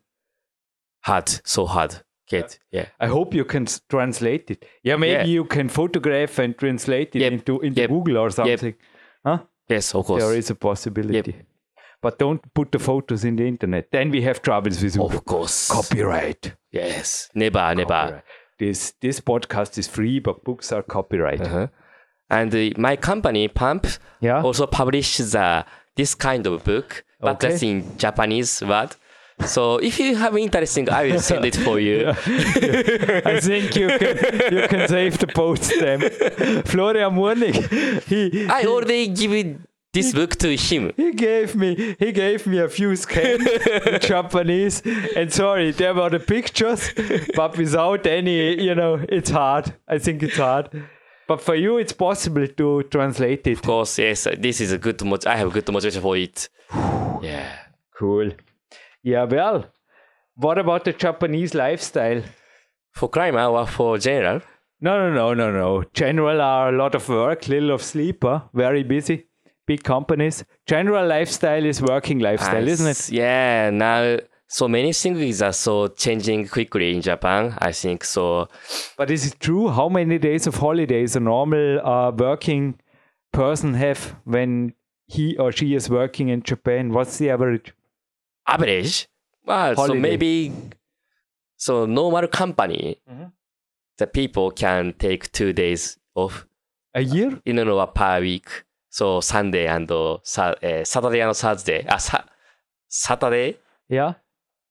[1.01, 1.29] Hard.
[1.45, 2.03] So hard.
[2.27, 2.59] Get.
[2.71, 2.85] Yeah.
[2.99, 4.65] I hope you can translate it.
[4.83, 5.23] Yeah, maybe Yeah.
[5.25, 7.31] you can photograph and translate it Yep.
[7.31, 7.89] into into Yep.
[7.89, 8.75] Google or something.
[9.25, 9.39] Huh?
[9.67, 10.23] Yes, of course.
[10.23, 11.35] There is a possibility.
[12.01, 13.91] But don't put the photos in the internet.
[13.91, 15.05] Then we have troubles with Udo.
[15.17, 15.67] Of course.
[15.69, 16.53] copyright.
[16.71, 17.29] Yes.
[17.33, 18.23] Never, never.
[18.59, 21.41] This this podcast is free, but books are copyright.
[21.41, 21.67] Uh-huh.
[22.29, 23.87] And uh, my company, Pump,
[24.21, 24.43] Yeah.
[24.43, 25.63] also publishes uh,
[25.95, 27.49] this kind of book, but Okay.
[27.49, 28.95] that's in Japanese word.
[29.45, 32.09] So if you have interesting, I will send it for you.
[33.33, 34.17] I think you can
[34.55, 36.67] you can save the poststamp.
[36.67, 37.55] Florian Murnig,
[38.03, 39.57] he I already give
[39.93, 40.91] this book to him.
[40.97, 44.83] he gave me he gave me a few scans in Japanese
[45.15, 46.91] and sorry there were the pictures
[47.35, 50.69] but without any you know it's hard I think it's hard
[51.27, 55.03] but for you it's possible to translate it Of course, yes, this is a good.
[55.03, 56.49] Mot- I have a good motivation for it.
[57.21, 57.51] Yeah.
[57.97, 58.31] cool
[59.03, 59.65] yeah well
[60.35, 62.21] what about the Japanese lifestyle
[62.93, 64.41] For climber or for general?
[64.81, 68.41] no no no no no general are a lot of work little of sleep huh?
[68.53, 69.25] very busy
[69.67, 73.69] big companies general lifestyle is working lifestyle isn't it Yeah.
[73.71, 77.53] Now, so many things are so changing quickly in Japan.
[77.59, 78.47] I think so.
[78.97, 79.67] But is it true?
[79.69, 82.79] How many days of holidays a normal uh, working
[83.31, 84.73] person have when
[85.05, 86.91] he or she is working in Japan?
[86.91, 87.73] What's the average?
[88.53, 89.07] Average.
[89.45, 90.51] Well, so maybe
[91.57, 93.31] so normal company, Mhm.
[93.97, 96.45] the people can take two days off
[96.93, 97.41] A year?
[97.45, 98.47] in a per week.
[98.89, 101.85] So Sunday and uh, sa- uh, Saturday and Thursday.
[101.87, 102.25] Uh, sa-
[102.87, 104.13] Saturday, Yeah.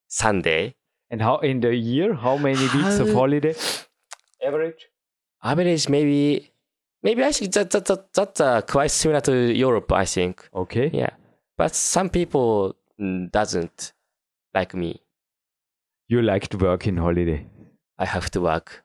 [0.09, 0.75] Sunday.
[1.11, 2.15] And how in the year?
[2.15, 3.55] How many weeks of holiday?
[4.45, 4.89] Average.
[5.43, 6.51] Average maybe
[7.03, 9.93] maybe I think that, that, that that's uh, quite similar to Europe.
[9.93, 10.49] I think.
[10.53, 10.91] Okay.
[10.93, 11.11] Yeah,
[11.57, 13.93] but some people doesn't
[14.55, 15.01] like me.
[16.09, 17.47] You like to work in holiday.
[17.99, 18.83] I have to work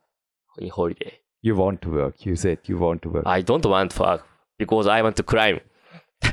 [0.58, 1.20] in holiday.
[1.42, 2.26] You want to work.
[2.26, 3.24] You said you want to work.
[3.26, 4.26] I don't want to work
[4.60, 5.60] because I want to climb.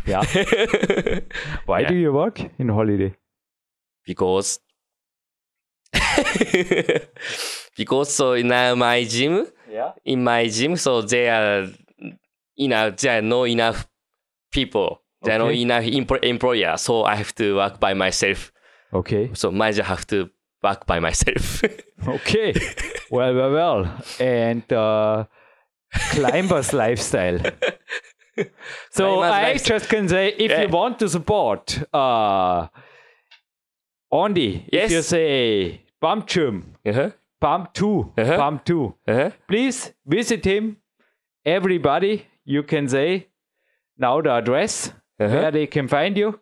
[0.07, 0.23] yeah.
[1.67, 1.89] Why Yeah.
[1.89, 3.15] do you work in holiday?
[4.07, 4.59] because
[7.77, 9.93] because so in uh, my gym Yeah.
[10.05, 11.69] in my gym so there are
[12.57, 13.87] enough there are no enough
[14.53, 15.63] people are no Okay.
[15.63, 15.85] enough
[16.23, 18.53] employer so I have to work by myself
[18.93, 19.31] Okay.
[19.35, 20.31] so manager have to
[20.63, 21.63] work by myself
[22.09, 22.55] Okay.
[23.11, 24.03] well, well, well.
[24.19, 25.25] And uh,
[26.13, 27.39] climber's lifestyle.
[28.91, 30.63] So Climbers I likes- just can say if Yeah.
[30.63, 32.69] you want to support uh
[34.13, 34.91] Andy, if Yes.
[34.91, 37.11] you say Bump Chum, Uh-huh.
[37.41, 38.37] Bump 2, Uh-huh.
[38.37, 39.31] Bump 2, Uh-huh.
[39.49, 40.77] please visit him.
[41.45, 43.29] Everybody, you can say
[43.99, 44.93] now the address
[45.27, 45.37] -huh.
[45.37, 46.41] where they can find you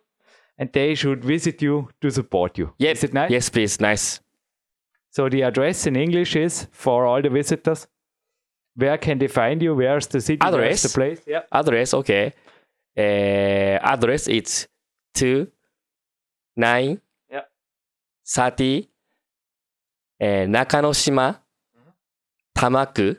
[0.57, 2.73] and they should visit you to support you.
[2.77, 2.97] Yes.
[2.97, 3.31] Is it nice?
[3.31, 3.79] Yes, please.
[3.79, 4.19] Nice.
[5.11, 7.87] So the address in English is for all the visitors.
[8.75, 9.75] Where can they find you?
[9.75, 10.39] Where's the city?
[10.41, 10.61] Address.
[10.61, 11.21] Where's the place?
[11.27, 11.41] Yeah.
[11.51, 11.93] Address.
[11.93, 12.33] Okay.
[12.97, 14.67] Uh, address it's
[15.13, 15.47] two
[16.57, 16.99] nine
[17.31, 17.41] yeah.
[18.27, 18.89] thirty
[20.21, 21.89] uh, Nakanoshima mm-hmm.
[22.57, 23.17] Tamaku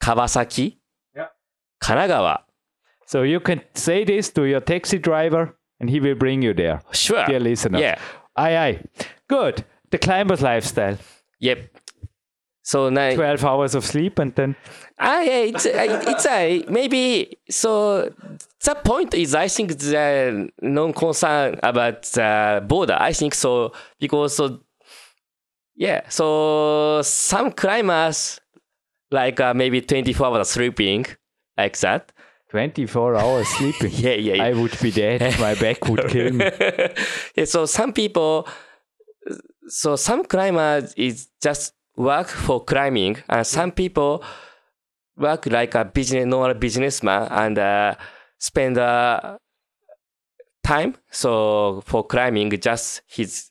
[0.00, 0.76] Kawasaki
[1.16, 1.26] yeah.
[1.82, 2.42] Kanagawa
[3.08, 6.82] so you can say this to your taxi driver and he will bring you there.
[6.92, 7.24] Sure.
[7.24, 7.78] Dear listener.
[7.78, 7.98] Yeah.
[8.36, 8.84] Aye, aye.
[9.28, 9.64] Good.
[9.90, 10.98] The climber's lifestyle.
[11.40, 11.70] Yep.
[12.64, 14.56] So now, 12 hours of sleep and then
[14.98, 18.12] ah, yeah, it's, it's a, maybe, so
[18.62, 22.98] the point is, I think the non-concern about the border.
[23.00, 24.60] I think so, because so,
[25.74, 28.38] yeah, so some climbers,
[29.10, 31.06] like uh, maybe 24 hours sleeping,
[31.56, 32.12] like that.
[32.50, 33.92] 24 hours sleeping.
[33.92, 34.44] Yeah, yeah, yeah.
[34.44, 35.20] I would be dead.
[35.40, 36.50] My back would kill me.
[37.34, 38.48] yeah, so some people,
[39.68, 44.22] so some climbers is just work for climbing, and some people
[45.16, 47.94] work like a business, normal businessman, and uh,
[48.38, 49.36] spend uh,
[50.62, 53.50] time so for climbing just his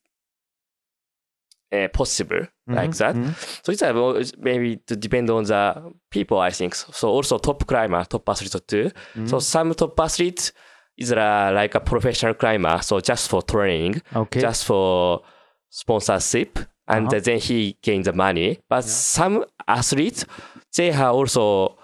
[1.72, 3.15] uh, possible like that.
[3.63, 6.76] So it's uh, maybe to depend on the people, I think.
[6.76, 8.91] So also top climber, top athlete too.
[9.26, 10.51] So some top athlete
[10.97, 14.41] is uh, like a professional climber, so just for training, Okay.
[14.41, 15.22] just for
[15.70, 17.20] sponsorship, and Uh-huh.
[17.24, 18.59] then he gains the money.
[18.70, 20.26] But some athletes,
[20.76, 21.78] they have also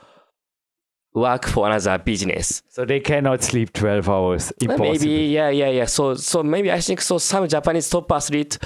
[1.13, 2.63] work for another business.
[2.69, 4.51] So they cannot sleep 12 hours.
[4.61, 4.91] Impossible.
[4.93, 5.85] Maybe yeah, yeah, yeah.
[5.85, 7.17] So so maybe I think so.
[7.19, 8.57] Some Japanese top athlete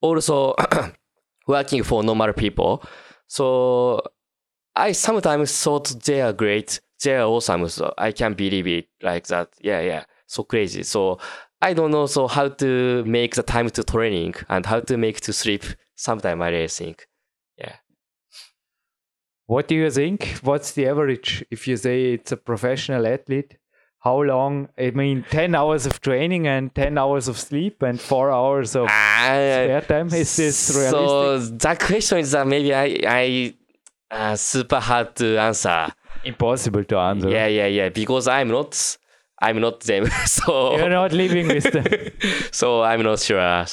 [0.00, 0.54] also
[1.46, 2.82] working for normal people.
[3.26, 4.02] So
[4.74, 6.80] I sometimes thought they are great.
[7.02, 7.68] They are awesome.
[7.68, 9.50] So I can't believe it like that.
[9.60, 10.04] Yeah, yeah.
[10.26, 10.82] So crazy.
[10.82, 11.18] So
[11.62, 12.06] I don't know.
[12.06, 15.64] So how to make the time to training and how to make to sleep.
[15.94, 17.06] Sometimes I really think.
[17.56, 17.76] Yeah.
[19.46, 20.40] What do you think?
[20.42, 23.56] What's the average if you say it's a professional athlete?
[24.06, 24.68] How long?
[24.78, 28.86] I mean, 10 hours of training and 10 hours of sleep and 4 hours of
[28.88, 30.06] Ah, spare time.
[30.14, 30.92] Is this realistic?
[30.92, 33.54] So that question is that maybe I I
[34.12, 35.88] uh, super hard to answer.
[36.24, 37.30] Impossible to answer.
[37.30, 37.88] Yeah, yeah, yeah.
[37.88, 38.96] Because I'm not,
[39.42, 40.06] I'm not them.
[40.26, 41.86] so, You're not living with them.
[42.52, 43.66] so I'm not sure.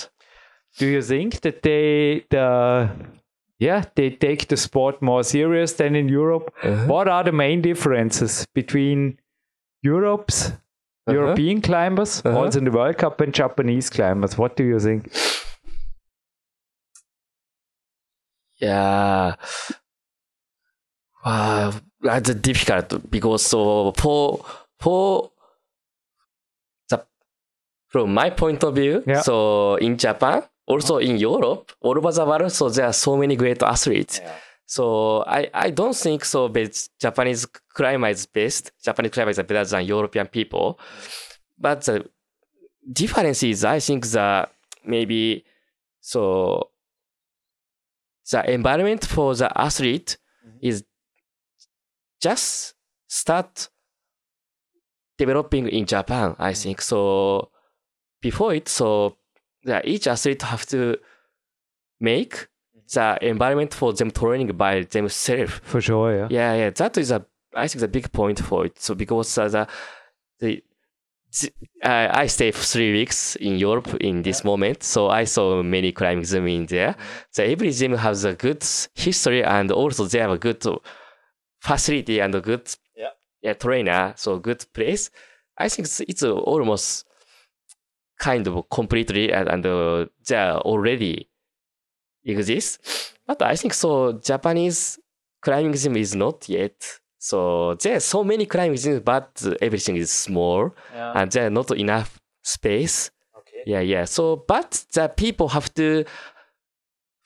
[0.79, 2.89] Do you think that they the
[3.59, 6.51] yeah they take the sport more serious than in Europe?
[6.63, 6.87] Uh-huh.
[6.87, 9.19] What are the main differences between
[9.83, 10.51] Europe's
[11.07, 12.39] European climbers, Uh-huh.
[12.39, 14.37] also in the World Cup, and Japanese climbers?
[14.37, 15.11] What do you think?
[18.61, 19.35] Yeah.
[21.25, 24.45] Wow, that's difficult because so for
[24.79, 25.31] for
[26.89, 27.05] the
[27.87, 29.21] from my point of view, Yeah.
[29.21, 33.35] so in Japan, also in Europe, all over the world, so there are so many
[33.35, 34.21] great athletes.
[34.73, 36.49] So I, I don't think so.
[36.49, 38.71] But Japanese climber is best.
[38.83, 40.79] Japanese climber is better than European people.
[41.59, 42.09] But the
[42.91, 44.51] difference is, I think that
[44.83, 45.45] maybe
[46.01, 46.71] so
[48.31, 50.57] the environment for the athlete mm-hmm.
[50.61, 50.83] is
[52.19, 52.73] just
[53.07, 53.69] start
[55.19, 56.35] developing in Japan.
[56.39, 56.61] I mm-hmm.
[56.63, 57.51] think so.
[58.21, 59.17] Before it, so
[59.83, 60.97] each athlete have to
[61.99, 62.47] make
[62.93, 65.59] the environment for them training by themselves.
[65.63, 66.27] For sure, yeah.
[66.29, 67.25] Yeah, yeah, that is a
[67.55, 68.79] I think the big point for it.
[68.79, 69.67] So because uh, the
[70.39, 70.63] the
[71.83, 75.91] uh, I stay for three weeks in Europe in this moment, so I saw many
[75.91, 76.95] climbing gym in there.
[77.31, 78.63] So every gym has a good
[78.93, 80.63] history and also they have a good
[81.59, 82.69] facility and a good
[83.41, 83.53] yeah.
[83.53, 85.09] trainer, so good place.
[85.57, 87.05] I think it's, it's almost
[88.19, 91.29] kind of completely and, and uh, they are already
[92.23, 92.79] exist.
[93.25, 94.99] But I think so Japanese
[95.41, 96.99] climbing gym is not yet.
[97.19, 101.71] So there are so many climbing gyms, but everything is small and there are not
[101.71, 103.11] enough space.
[103.37, 103.63] Okay.
[103.65, 104.05] Yeah, yeah.
[104.05, 106.03] So, but the people have to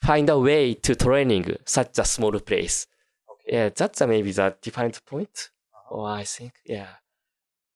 [0.02, 2.86] find a way to training such a small place.
[3.30, 3.56] Okay.
[3.56, 5.50] Yeah, that's maybe the different point.
[5.90, 6.88] Oh, I think, yeah.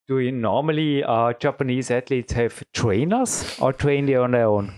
[0.06, 4.74] Do you normally uh, Japanese athletes have trainers or train they on their own?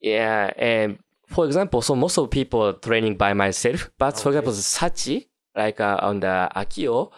[0.00, 0.98] Yeah, and
[1.30, 5.80] for example, so most of people are training by myself, but for example, Sachi, like
[5.80, 7.12] uh, on the Akiyo,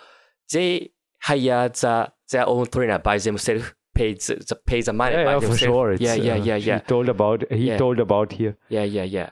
[0.53, 0.93] they
[1.23, 5.33] hire the their own trainer by themselves, pay the, the pay the money Yeah, by
[5.33, 5.63] yeah, for themselves.
[5.63, 5.93] sure.
[5.93, 7.79] It's, yeah, yeah, uh, yeah, He yeah, told about he Yeah.
[7.79, 8.57] told about here.
[8.69, 9.31] yeah, yeah, yeah.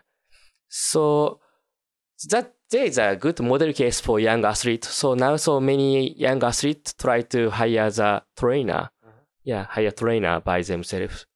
[0.69, 1.41] So
[2.29, 4.85] that there is a good model case for young athlete.
[4.85, 8.91] So now so many young athletes try to hire the trainer.
[9.43, 11.27] Yeah, hire trainer by themselves.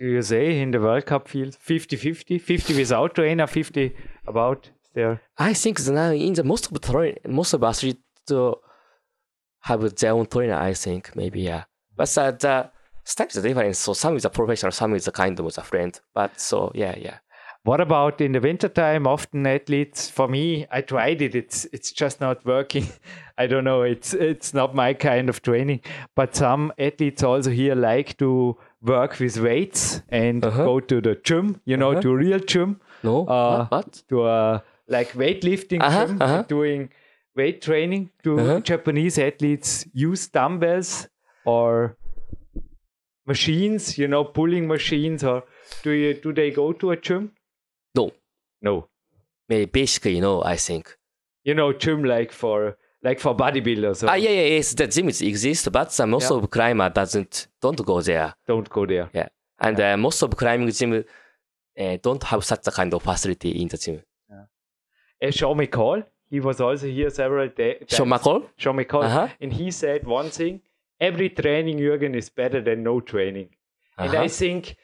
[0.00, 0.06] Yeah.
[0.06, 1.56] What do you say in the World Cup field?
[1.58, 2.40] 50-50?
[2.40, 3.94] 50 without trainer, 50
[4.26, 5.20] about there.
[5.36, 8.52] I think now in the most of train, most of athletes uh,
[9.60, 10.54] have their own trainer.
[10.54, 11.64] I think maybe yeah,
[11.96, 12.70] but uh, the
[13.18, 13.76] is different.
[13.76, 15.98] So some is a professional, some is a kind of a friend.
[16.14, 17.18] But so yeah, yeah.
[17.64, 19.06] What about in the wintertime?
[19.06, 21.34] Often athletes, for me, I tried it.
[21.34, 22.86] It's it's just not working.
[23.38, 23.82] I don't know.
[23.82, 25.80] It's it's not my kind of training.
[26.14, 30.64] But some athletes also here like to work with weights and Uh-huh.
[30.64, 31.60] go to the gym.
[31.64, 32.00] You know, Uh-huh.
[32.02, 34.02] to real gym, No, Uh, what?
[34.08, 36.42] to a like weightlifting Uh-huh, gym, uh-huh.
[36.48, 36.90] doing
[37.36, 38.10] weight training.
[38.22, 38.60] Do Uh-huh.
[38.60, 41.08] Japanese athletes use dumbbells
[41.44, 41.96] or
[43.26, 43.98] machines?
[43.98, 45.44] You know, pulling machines, or
[45.82, 47.32] do you do they go to a gym?
[47.94, 48.10] No,
[48.62, 48.88] No.
[49.48, 50.42] maybe basically no.
[50.42, 50.96] I think.
[51.44, 54.74] you know gym like for like for bodybuilders or Ah, yeah, yeah, yes.
[54.74, 56.36] The gym is exist, but uh, most Yeah.
[56.36, 58.34] of climber doesn't don't go there.
[58.46, 59.28] don't go there Yeah,
[59.60, 63.68] and uh, most of climbing gym uh, don't have such a kind of facility in
[63.68, 64.02] the gym.
[64.30, 64.44] Yeah.
[65.28, 68.40] uh, Sean McColl he was also here several days Sean McColl.
[68.56, 69.28] Sean McColl Uh-huh.
[69.40, 70.60] and he said one thing
[71.00, 73.48] every training Jürgen is better than no training
[73.96, 74.24] and Uh-huh.
[74.24, 74.76] I think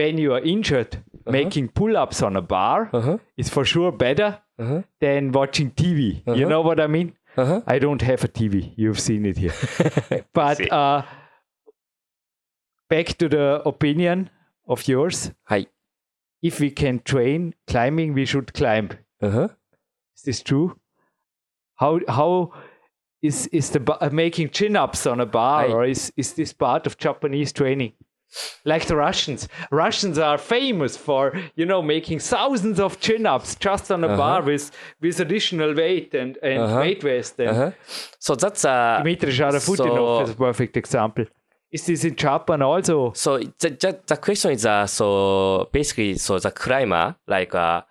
[0.00, 0.92] when you are injured
[1.26, 3.18] making pull-ups on a bar Uh-huh.
[3.36, 4.82] is for sure better Uh-huh.
[5.00, 6.48] than watching TV you Uh-huh.
[6.52, 7.62] know what I mean Uh-huh.
[7.66, 9.54] I don't have a TV you've seen it here
[10.32, 11.02] but uh,
[12.88, 14.30] back to the opinion
[14.66, 15.68] of yours はい。
[16.42, 18.90] if we can train climbing, we should climb.
[19.20, 19.48] Uh-huh.
[20.16, 20.78] Is this true?
[21.76, 22.52] How how
[23.22, 25.72] is is the making chin ups on a bar, Aye.
[25.72, 27.92] or is is this part of Japanese training?
[28.64, 33.90] Like the Russians, Russians are famous for you know making thousands of chin ups just
[33.90, 34.70] on a bar with
[35.00, 36.80] with additional weight and and Uh-huh.
[36.80, 37.40] weight vest.
[37.40, 37.70] And Uh-huh.
[38.18, 41.24] So that's uh Dmitry Sharafutdinov so- is a perfect example.
[41.70, 43.12] Is this in Japan also?
[43.12, 47.82] so the, the, the question is uh so basically so the climber like uh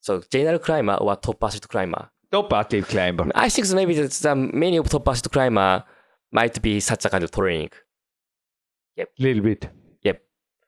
[0.00, 2.08] so general climber or top athlete climber.
[2.30, 3.24] Top athlete climber.
[3.34, 5.84] I think maybe the, the many of top athlete climber
[6.32, 7.70] might be such a kind of training.
[8.98, 9.68] A little bit.
[10.02, 10.22] Yep.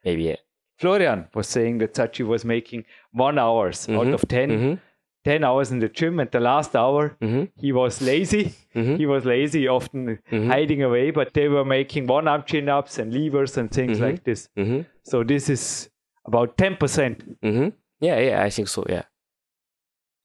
[0.04, 0.36] Maybe yeah.
[0.78, 4.80] Florian was saying that Sachi was making one hours out Mhm, of 10, Mhm.
[5.24, 7.50] 10 hours in the gym, and the last hour Mhm.
[7.56, 8.52] he was lazy.
[8.74, 8.96] Mhm.
[8.98, 10.46] He was lazy, often Mhm.
[10.46, 14.02] hiding away, but they were making one arm chin ups and levers and things Mhm.
[14.02, 14.48] like this.
[14.56, 14.84] Mhm.
[15.02, 15.90] So this is
[16.24, 17.40] about 10%.
[17.42, 17.72] Mhm.
[18.00, 18.84] Yeah, yeah, I think so.
[18.88, 19.02] Yeah.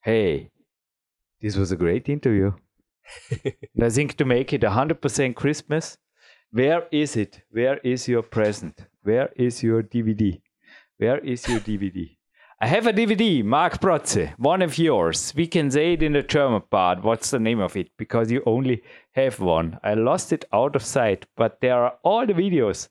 [0.02, 0.52] Hey,
[1.42, 2.52] this was a great interview.
[3.82, 5.98] I think to make it 100% Christmas,
[6.54, 7.42] where is it?
[7.50, 8.86] Where is your present?
[9.02, 10.40] Where is your DVD?
[10.98, 12.16] Where is your DVD?
[12.62, 15.34] I have a DVD, Mark Protze, one of yours.
[15.36, 17.04] We can say it in the German part.
[17.04, 17.90] What's the name of it?
[17.98, 18.84] Because you only
[19.14, 19.80] have one.
[19.84, 22.88] I lost it out of sight, but there are all the videos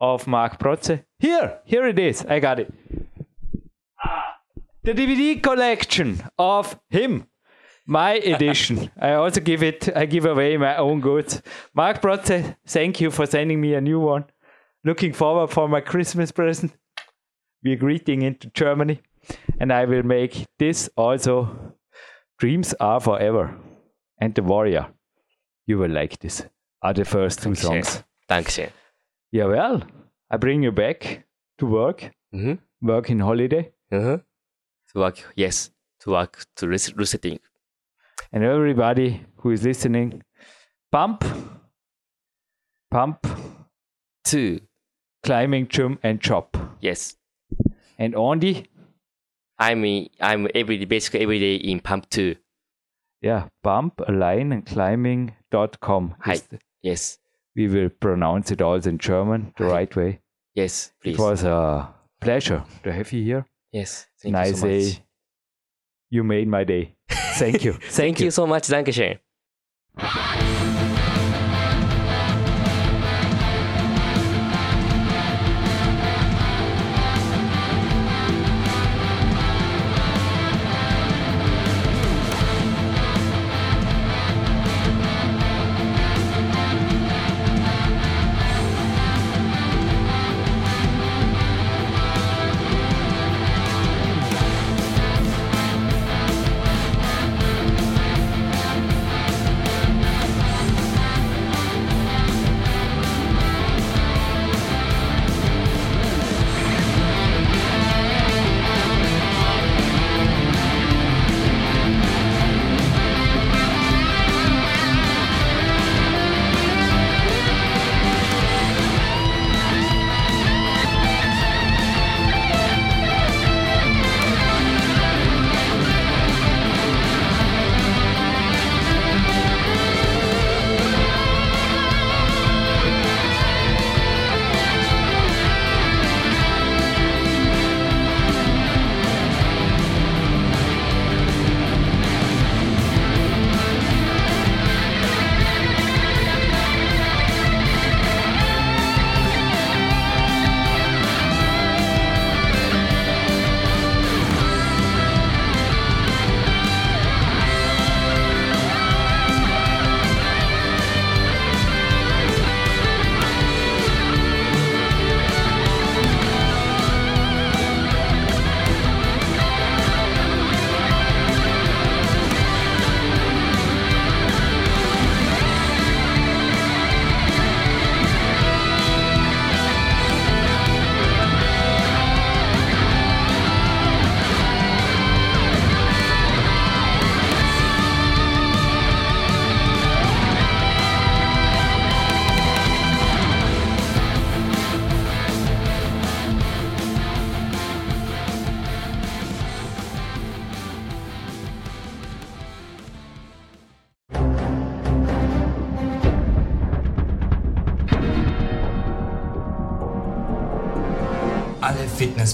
[0.00, 1.02] of Mark Protze.
[1.18, 2.26] Here, here it is.
[2.26, 2.72] I got it.
[4.82, 7.26] The DVD collection of him.
[7.90, 8.90] My edition.
[9.00, 11.40] I also give it, I give away my own goods.
[11.74, 14.24] Mark Protze, thank you for sending me a new one.
[14.84, 16.72] Looking forward for my Christmas present.
[17.64, 19.00] We're greeting into Germany.
[19.58, 21.74] And I will make this also.
[22.38, 23.56] Dreams are forever.
[24.20, 24.86] And the warrior.
[25.66, 26.44] You will like this.
[26.82, 28.04] Are the first two songs.
[28.28, 28.70] Dankeschön.
[29.32, 29.82] Yeah, well,
[30.30, 31.24] I bring you back
[31.58, 32.10] to work.
[32.34, 32.58] Mhm.
[32.82, 33.72] Work in holiday.
[33.90, 34.22] Mhm.
[34.92, 35.70] To work, yes,
[36.00, 37.40] to work to res- resetting.
[38.32, 40.22] And everybody who is listening,
[40.92, 41.24] pump,
[42.90, 43.26] pump,
[44.24, 44.60] Two,
[45.22, 46.56] climbing, gym, and chop.
[46.80, 47.16] yes.
[47.98, 48.66] And Andy,
[49.58, 52.36] I'm in, I'm every basically every day in pump two.
[53.22, 56.14] yeah, pump, align, and climbing.com.
[56.20, 56.32] Hi.
[56.34, 57.18] is the- Yes,
[57.56, 59.70] We will pronounce it also in German the Hi.
[59.72, 60.20] right way.
[60.54, 61.14] yes, please.
[61.16, 63.46] It was a pleasure to have you here.
[63.72, 64.66] yes, I you so.
[66.10, 66.94] You made my day.
[67.38, 67.72] Thank you.
[67.80, 68.68] Thank, Thank you so much.
[68.68, 69.27] Dankeschön.